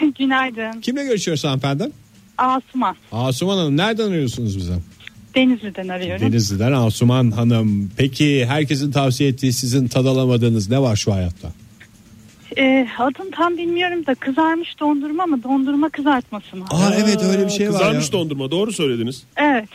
Günaydın. 0.19 0.81
Kimle 0.81 1.05
görüşüyoruz 1.05 1.45
hanımefendi? 1.45 1.91
Asuman. 2.39 2.97
Asuman 3.13 3.57
Hanım 3.59 3.77
nereden 3.77 4.09
arıyorsunuz 4.09 4.57
bize? 4.59 4.75
Denizli'den 5.35 5.89
arıyorum. 5.89 6.27
Denizli'den 6.33 6.73
Asuman 6.73 7.31
Hanım. 7.31 7.91
Peki 7.97 8.47
herkesin 8.47 8.93
tavsiye 8.93 9.29
ettiği 9.31 9.53
sizin 9.53 9.89
tad 9.89 10.07
alamadığınız 10.07 10.71
ne 10.71 10.79
var 10.83 10.97
şu 10.97 11.13
hayatta? 11.15 11.53
Ee, 12.59 12.89
adını 12.99 13.31
tam 13.31 13.57
bilmiyorum 13.57 14.07
da 14.07 14.15
kızarmış 14.15 14.81
dondurma 14.81 15.27
mı 15.27 15.43
dondurma 15.43 15.89
kızartması 15.89 16.57
mı? 16.57 16.65
Aa 16.71 16.95
evet 16.95 17.23
öyle 17.23 17.45
bir 17.47 17.51
şey 17.51 17.67
var 17.69 17.73
Kızarmış 17.79 18.07
ya. 18.07 18.13
dondurma 18.13 18.51
doğru 18.51 18.73
söylediniz. 18.73 19.23
Evet. 19.37 19.69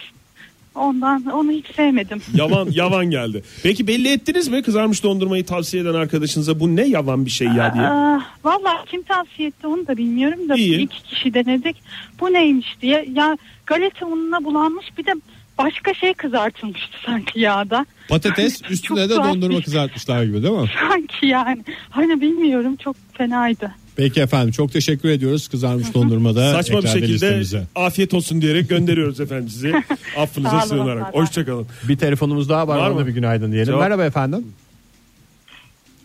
Ondan 0.77 1.25
onu 1.25 1.51
hiç 1.51 1.65
sevmedim. 1.75 2.21
Yavan 2.33 2.67
yavan 2.71 3.05
geldi. 3.05 3.43
Peki 3.63 3.87
belli 3.87 4.07
ettiniz 4.11 4.47
mi 4.47 4.61
kızarmış 4.63 5.03
dondurmayı 5.03 5.45
tavsiye 5.45 5.83
eden 5.83 5.93
arkadaşınıza 5.93 6.59
bu 6.59 6.75
ne 6.75 6.87
yavan 6.87 7.25
bir 7.25 7.31
şey 7.31 7.47
ya 7.47 7.73
diye? 7.73 7.83
Aa, 7.87 8.21
Valla 8.43 8.85
kim 8.91 9.03
tavsiye 9.03 9.47
etti 9.47 9.67
onu 9.67 9.87
da 9.87 9.97
bilmiyorum 9.97 10.49
da 10.49 10.55
İyi. 10.55 10.79
iki 10.79 11.03
kişi 11.03 11.33
denedik. 11.33 11.75
Bu 12.19 12.33
neymiş 12.33 12.67
diye. 12.81 13.05
Ya 13.13 13.37
galeta 13.65 14.05
ununa 14.05 14.43
bulanmış 14.43 14.85
bir 14.97 15.05
de 15.05 15.11
başka 15.57 15.93
şey 15.93 16.13
kızartılmıştı 16.13 16.97
sanki 17.05 17.39
yağda. 17.39 17.85
Patates 18.09 18.61
üstüne 18.69 19.09
de 19.09 19.15
dondurma 19.15 19.57
bir- 19.57 19.63
kızartmışlar 19.63 20.23
gibi 20.23 20.43
değil 20.43 20.53
mi? 20.53 20.69
Sanki 20.89 21.25
yani. 21.27 21.63
Hani 21.89 22.21
bilmiyorum 22.21 22.75
çok 22.75 22.95
fenaydı. 23.13 23.71
Peki 23.97 24.21
efendim 24.21 24.51
çok 24.51 24.71
teşekkür 24.71 25.09
ediyoruz 25.09 25.47
kızarmış 25.47 25.93
dondurmada. 25.93 26.51
Saçma 26.51 26.83
bir 26.83 26.87
şekilde 26.87 27.13
listemize. 27.13 27.63
afiyet 27.75 28.13
olsun 28.13 28.41
diyerek 28.41 28.69
gönderiyoruz 28.69 29.19
efendim 29.19 29.49
sizi. 29.49 29.73
Affınıza 30.17 30.61
sığınarak. 30.61 31.13
Hoşçakalın. 31.15 31.67
Bir 31.87 31.97
telefonumuz 31.97 32.49
daha 32.49 32.67
var, 32.67 32.77
Var 32.77 32.91
mı? 32.91 33.07
bir 33.07 33.11
günaydın 33.11 33.51
diyelim. 33.51 33.73
Cevap- 33.73 33.79
Merhaba 33.81 34.05
efendim. 34.05 34.45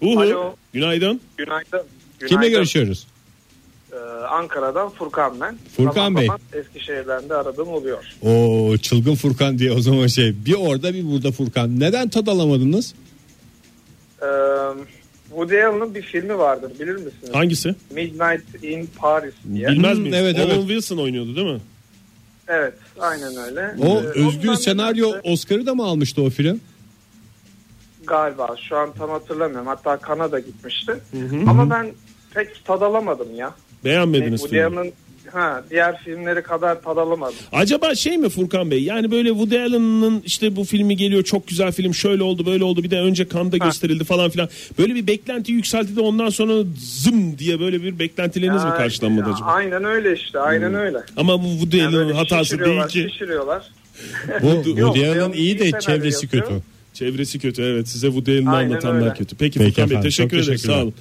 Uhu. 0.01 0.21
Alo. 0.21 0.55
Günaydın. 0.73 1.21
Günaydın. 1.37 1.83
Kimle 2.29 2.49
görüşüyoruz? 2.49 3.07
Ee, 3.93 3.97
Ankara'dan 4.31 4.91
Furkan 4.91 5.41
ben. 5.41 5.57
Furkan 5.77 5.93
Zaman 5.93 6.17
Bey. 6.17 6.27
zaman 6.27 6.41
Eskişehir'den 6.53 7.29
de 7.29 7.35
aradığım 7.35 7.69
oluyor. 7.69 7.99
O 8.23 8.77
çılgın 8.77 9.15
Furkan 9.15 9.59
diye 9.59 9.73
o 9.73 9.81
zaman 9.81 10.07
şey. 10.07 10.35
Bir 10.47 10.55
orada 10.55 10.95
bir 10.95 11.05
burada 11.05 11.33
Furkan. 11.33 11.81
Neden 11.81 12.09
tad 12.09 12.27
alamadınız? 12.27 12.95
Ee, 14.23 14.27
Woody 15.33 15.65
Allen'ın 15.65 15.95
bir 15.95 16.03
filmi 16.03 16.39
vardır 16.39 16.73
bilir 16.81 16.95
misiniz? 16.95 17.31
Hangisi? 17.33 17.75
Midnight 17.91 18.65
in 18.65 18.89
Paris 18.97 19.35
diye. 19.55 19.69
Bilmez 19.69 19.97
Hmm, 19.97 20.03
miyiz? 20.03 20.17
evet, 20.21 20.35
Owen 20.39 20.49
evet. 20.51 20.61
Wilson 20.69 20.97
oynuyordu 20.99 21.37
değil 21.37 21.47
mi? 21.53 21.61
Evet 22.49 22.75
aynen 23.01 23.37
öyle. 23.37 23.75
O 23.87 24.03
Ee, 24.03 24.27
özgür 24.27 24.55
senaryo 24.55 25.09
nedense 25.11 25.31
Oscar'ı 25.33 25.67
da 25.67 25.75
mı 25.75 25.85
almıştı 25.85 26.23
o 26.23 26.31
film? 26.31 26.61
Galiba 28.07 28.57
şu 28.69 28.77
an 28.77 28.93
tam 28.99 29.11
hatırlamıyorum. 29.11 29.67
Hatta 29.67 29.97
Kanada 29.97 30.39
gitmişti. 30.39 30.93
Ama 31.47 31.71
ben 31.71 31.93
pek 32.35 32.65
tad 32.65 32.81
alamadım 32.83 33.35
ya. 33.37 33.55
Beğenmediniz 33.85 34.41
Woody 34.41 34.57
filmi. 34.63 34.81
Allen'ın 34.81 34.93
ha, 35.33 35.65
diğer 35.71 35.99
filmleri 36.05 36.43
kadar 36.43 36.83
tad 36.83 36.97
alamadım. 36.97 37.35
Acaba 37.53 37.95
şey 37.95 38.19
mi 38.19 38.29
Furkan 38.29 38.71
Bey? 38.71 38.83
Yani 38.83 39.11
böyle 39.11 39.29
Woody 39.29 39.59
Allen'ın 39.63 40.23
işte 40.27 40.57
bu 40.57 40.65
filmi 40.65 40.97
geliyor 40.97 41.25
çok 41.25 41.47
güzel 41.49 41.73
film 41.73 41.95
şöyle 41.95 42.23
oldu 42.23 42.47
böyle 42.47 42.65
oldu 42.65 42.83
bir 42.83 42.91
de 42.91 43.01
önce 43.01 43.29
Cannes'da 43.29 43.57
gösterildi 43.57 44.05
falan 44.05 44.31
filan. 44.31 44.49
Böyle 44.79 44.95
bir 44.95 45.07
beklenti 45.07 45.53
yükseldi 45.53 45.97
de 45.97 46.01
ondan 46.01 46.29
sonra 46.31 46.53
zım 46.79 47.39
diye 47.39 47.61
böyle 47.61 47.83
bir 47.83 47.99
beklentileriniz 47.99 48.65
mi 48.65 48.71
Ha, 48.71 48.77
karşılanmadı 48.77 49.29
ya, 49.29 49.35
acaba? 49.35 49.49
Hmm. 49.49 49.55
Aynen 49.57 49.85
öyle 49.85 50.13
işte 50.17 50.39
aynen 50.39 50.75
öyle. 50.75 50.99
Ama 51.17 51.43
bu 51.45 51.49
Woody 51.49 51.77
Yani 51.77 51.97
Allen'ın 51.97 52.13
hatası 52.13 52.59
değil 52.65 52.83
ki. 52.83 53.09
Şişiriyorlar. 53.13 53.63
Bu 54.43 54.47
Woody 54.65 55.07
Allen 55.09 55.33
iyi 55.33 55.59
de 55.59 55.71
çevresi 55.81 56.29
kötü. 56.29 56.53
Çevresi 56.95 57.39
kötü 57.39 57.63
evet 57.63 57.89
size 57.89 58.07
Woody 58.07 58.33
Allen'ı 58.39 58.57
anlatanlar 58.57 59.03
öyle. 59.03 59.15
kötü. 59.15 59.37
Peki, 59.37 59.59
Peki 59.59 59.71
Furkan 59.71 59.91
Bey 59.91 60.01
teşekkür 60.01 60.37
teşekkürler. 60.37 60.75
sağ 60.75 60.83
olun. 60.83 60.95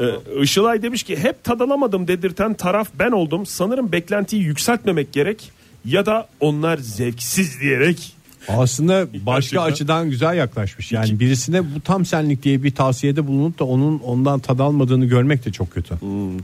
Ee, 0.00 0.42
Işılay 0.42 0.82
demiş 0.82 1.02
ki 1.02 1.16
hep 1.16 1.44
tadalamadım 1.44 2.08
dedirten 2.08 2.54
taraf 2.54 2.88
ben 2.98 3.10
oldum. 3.10 3.46
Sanırım 3.46 3.92
beklentiyi 3.92 4.42
yükseltmemek 4.42 5.12
gerek 5.12 5.50
ya 5.84 6.06
da 6.06 6.28
onlar 6.40 6.78
zevksiz 6.78 7.60
diyerek 7.60 8.16
Aslında 8.48 9.06
başka 9.26 9.56
Gerçekten. 9.56 9.72
açıdan 9.72 10.10
güzel 10.10 10.36
yaklaşmış. 10.36 10.92
Yani 10.92 11.20
birisine 11.20 11.74
bu 11.74 11.80
tam 11.80 12.04
senlik 12.04 12.42
diye 12.42 12.62
bir 12.62 12.70
tavsiyede 12.74 13.26
bulunup 13.26 13.58
da 13.58 13.64
onun 13.64 13.98
ondan 13.98 14.40
tad 14.40 14.58
almadığını 14.58 15.04
görmek 15.04 15.44
de 15.44 15.52
çok 15.52 15.70
kötü. 15.70 15.94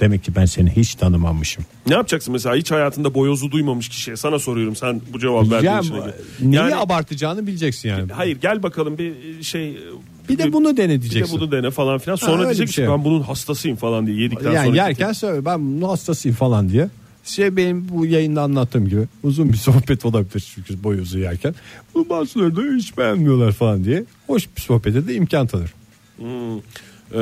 Demek 0.01 0.25
ki 0.25 0.37
ben 0.37 0.45
seni 0.45 0.71
hiç 0.77 0.95
tanımamışım. 0.95 1.65
Ne 1.87 1.95
yapacaksın 1.95 2.33
mesela 2.33 2.55
hiç 2.57 2.71
hayatında 2.71 3.15
boyozu 3.15 3.51
duymamış 3.51 3.89
kişiye 3.89 4.17
sana 4.17 4.39
soruyorum 4.39 4.77
sen 4.77 5.01
bu 5.13 5.19
cevap 5.19 5.51
verdiğin 5.51 5.79
için. 5.79 5.95
neyi 6.41 6.55
Yani- 6.55 6.77
abartacağını 6.77 7.47
bileceksin 7.47 7.89
yani. 7.89 8.13
Hayır 8.13 8.39
gel 8.41 8.63
bakalım 8.63 8.99
bir 8.99 9.43
şey 9.43 9.79
Bir 10.29 10.39
de 10.39 10.53
bunu 10.53 10.77
dene 10.77 10.89
bir 10.93 10.97
de 10.97 11.01
diyeceksin. 11.03 11.41
bunu 11.41 11.53
dene 11.53 11.71
falan 11.71 11.99
filan. 11.99 12.17
Ha, 12.17 12.27
Sonra 12.27 12.43
öyle 12.43 12.57
diyecek 12.57 12.75
şey 12.75 12.85
yok. 12.85 12.99
ben 12.99 13.05
bunun 13.05 13.23
hastasıyım 13.23 13.77
falan 13.77 14.07
diye 14.07 14.17
yedikten 14.23 14.53
yani 14.53 14.67
sonra. 14.67 14.77
yerken 14.77 15.13
söyle 15.13 15.45
ben 15.45 15.61
bunun 15.77 15.89
hastasıyım 15.89 16.37
falan 16.37 16.69
diye. 16.69 16.89
Şey 17.25 17.57
benim 17.57 17.89
bu 17.89 18.07
yayında 18.07 18.43
anlattığım 18.43 18.89
gibi 18.89 19.03
uzun 19.23 19.49
bir 19.53 19.57
sohbet 19.57 20.05
olabilir 20.05 20.47
çünkü 20.55 20.85
boy 20.85 20.99
uzayarken. 21.01 21.55
Bu 21.95 22.09
bazıları 22.09 22.57
da 22.57 22.61
hiç 22.77 22.99
beğenmiyorlar 22.99 23.53
falan 23.53 23.85
diye. 23.85 24.05
Hoş 24.27 24.49
bir 24.57 24.61
sohbete 24.63 25.09
de 25.09 25.15
imkan 25.15 25.47
tanır. 25.47 25.75
Ee, 27.15 27.19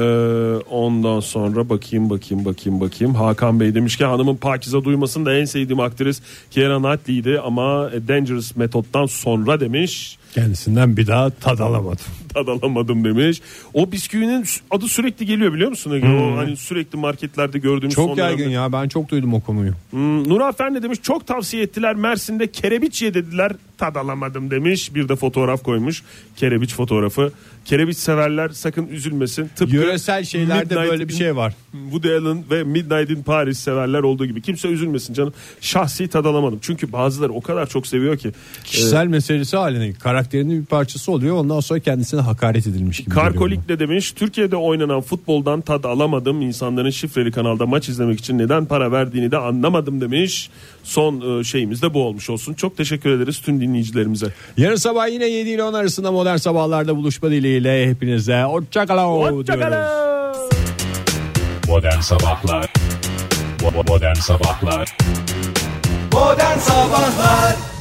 ondan 0.71 1.21
sonra 1.21 1.69
bakayım 1.69 2.11
bakayım 2.11 2.45
bakayım 2.45 2.81
bakayım. 2.81 3.14
Hakan 3.14 3.61
Bey 3.61 3.75
demiş 3.75 3.97
ki 3.97 4.05
hanımın 4.05 4.37
Pakize 4.37 4.85
duymasın 4.85 5.27
da 5.27 5.35
en 5.35 5.45
sevdiğim 5.45 5.81
aktris 5.81 6.21
Keira 6.51 6.79
Knightley'di 6.83 7.40
ama 7.40 7.90
Dangerous 8.09 8.57
Method'dan 8.57 9.07
sonra 9.07 9.61
demiş. 9.61 10.19
Kendisinden 10.35 10.97
bir 10.97 11.07
daha 11.07 11.31
tad 11.31 11.59
alamadım. 11.59 12.05
Tad 12.35 12.49
alamadım 12.49 13.05
demiş. 13.05 13.40
O 13.75 13.92
bisküvinin 13.92 14.44
adı 14.70 14.88
sürekli 14.88 15.27
geliyor 15.27 15.55
biliyor 15.55 15.70
musun? 15.70 15.90
Ege? 15.92 16.09
O 16.09 16.37
hani 16.37 16.57
sürekli 16.57 16.99
marketlerde 16.99 17.59
gördüğümüz 17.59 17.94
Çok 17.94 18.18
yaygın 18.18 18.38
dönemde. 18.38 18.55
ya 18.55 18.73
ben 18.73 18.88
çok 18.88 19.09
duydum 19.09 19.35
o 19.35 19.40
konuyu. 19.40 19.73
Hmm, 19.90 20.29
Nurhan 20.29 20.75
ne 20.75 20.83
demiş 20.83 20.99
çok 21.03 21.27
tavsiye 21.27 21.62
ettiler 21.62 21.94
Mersin'de 21.94 22.51
kerebiç 22.51 23.03
ye 23.03 23.14
dediler 23.14 23.53
tad 23.79 23.97
alamadım 23.97 24.51
demiş 24.51 24.94
bir 24.94 25.09
de 25.09 25.16
fotoğraf 25.16 25.62
koymuş 25.62 26.03
kerebiç 26.37 26.75
fotoğrafı 26.75 27.33
kerebiç 27.64 27.99
severler 27.99 28.49
sakın 28.49 28.87
üzülmesin 28.88 29.51
tıpkı 29.57 29.77
Yöresel 29.77 30.25
şeylerde 30.25 30.75
Midnight 30.75 30.90
böyle 30.90 31.09
bir 31.09 31.12
şey 31.12 31.37
var. 31.37 31.55
Woody 31.73 32.16
Allen 32.16 32.44
ve 32.51 32.64
Midnight 32.64 33.11
in 33.11 33.23
Paris 33.23 33.59
severler 33.59 34.01
olduğu 34.01 34.27
gibi 34.27 34.42
kimse 34.42 34.68
üzülmesin 34.68 35.14
canım 35.14 35.33
şahsi 35.61 36.09
tad 36.09 36.25
alamadım 36.25 36.59
çünkü 36.62 36.92
bazıları 36.92 37.33
o 37.33 37.40
kadar 37.40 37.66
çok 37.66 37.87
seviyor 37.87 38.16
ki 38.18 38.33
Kişisel 38.64 39.07
meselesi 39.07 39.57
haline 39.57 39.92
karakterinin 39.92 40.61
bir 40.61 40.66
parçası 40.66 41.12
oluyor 41.12 41.37
ondan 41.37 41.61
sonra 41.61 41.81
hakaret 42.27 42.67
edilmiş 42.67 42.99
gibi. 42.99 43.11
Karkolik 43.11 43.69
de 43.69 43.79
demiş 43.79 44.13
Türkiye'de 44.13 44.57
oynanan 44.57 45.01
futboldan 45.01 45.61
tad 45.61 45.85
alamadım 45.85 46.43
insanların 46.43 46.91
şifreli 46.91 47.33
kanalda 47.33 47.67
maç 47.67 47.89
izlemek 47.89 48.19
için 48.19 48.39
neden 48.39 48.65
para 48.65 48.93
verdiğini 48.93 49.31
de 49.31 49.39
anlamadım 49.39 50.01
demiş 50.01 50.51
son 50.83 51.41
e, 51.41 51.45
şeyimiz 51.45 51.83
de 51.83 51.95
bu 51.95 52.03
olmuş 52.03 52.31
olsun 52.31 52.55
çok 52.55 52.77
teşekkür 52.77 53.11
ederiz 53.11 53.41
tüm 53.41 53.61
dinleyicilerimize. 53.61 54.27
Yarın 54.57 54.77
sabah 54.77 55.09
yine 55.09 55.27
7 55.27 55.51
ile 55.51 55.63
10 55.63 55.75
arasında 55.75 56.13
modern 56.13 56.37
sabahlarda 56.37 56.97
buluşma 56.97 57.31
dileğiyle 57.31 57.89
hepinize 57.91 58.43
hoşçakalın 58.43 59.21
diyoruz. 59.21 59.39
Hoşçakalın. 59.39 60.15
Modern 61.69 62.01
Sabahlar 62.01 62.73
Modern 63.87 64.15
Sabahlar 64.15 64.97
Modern 66.13 66.59
Sabahlar 66.59 67.74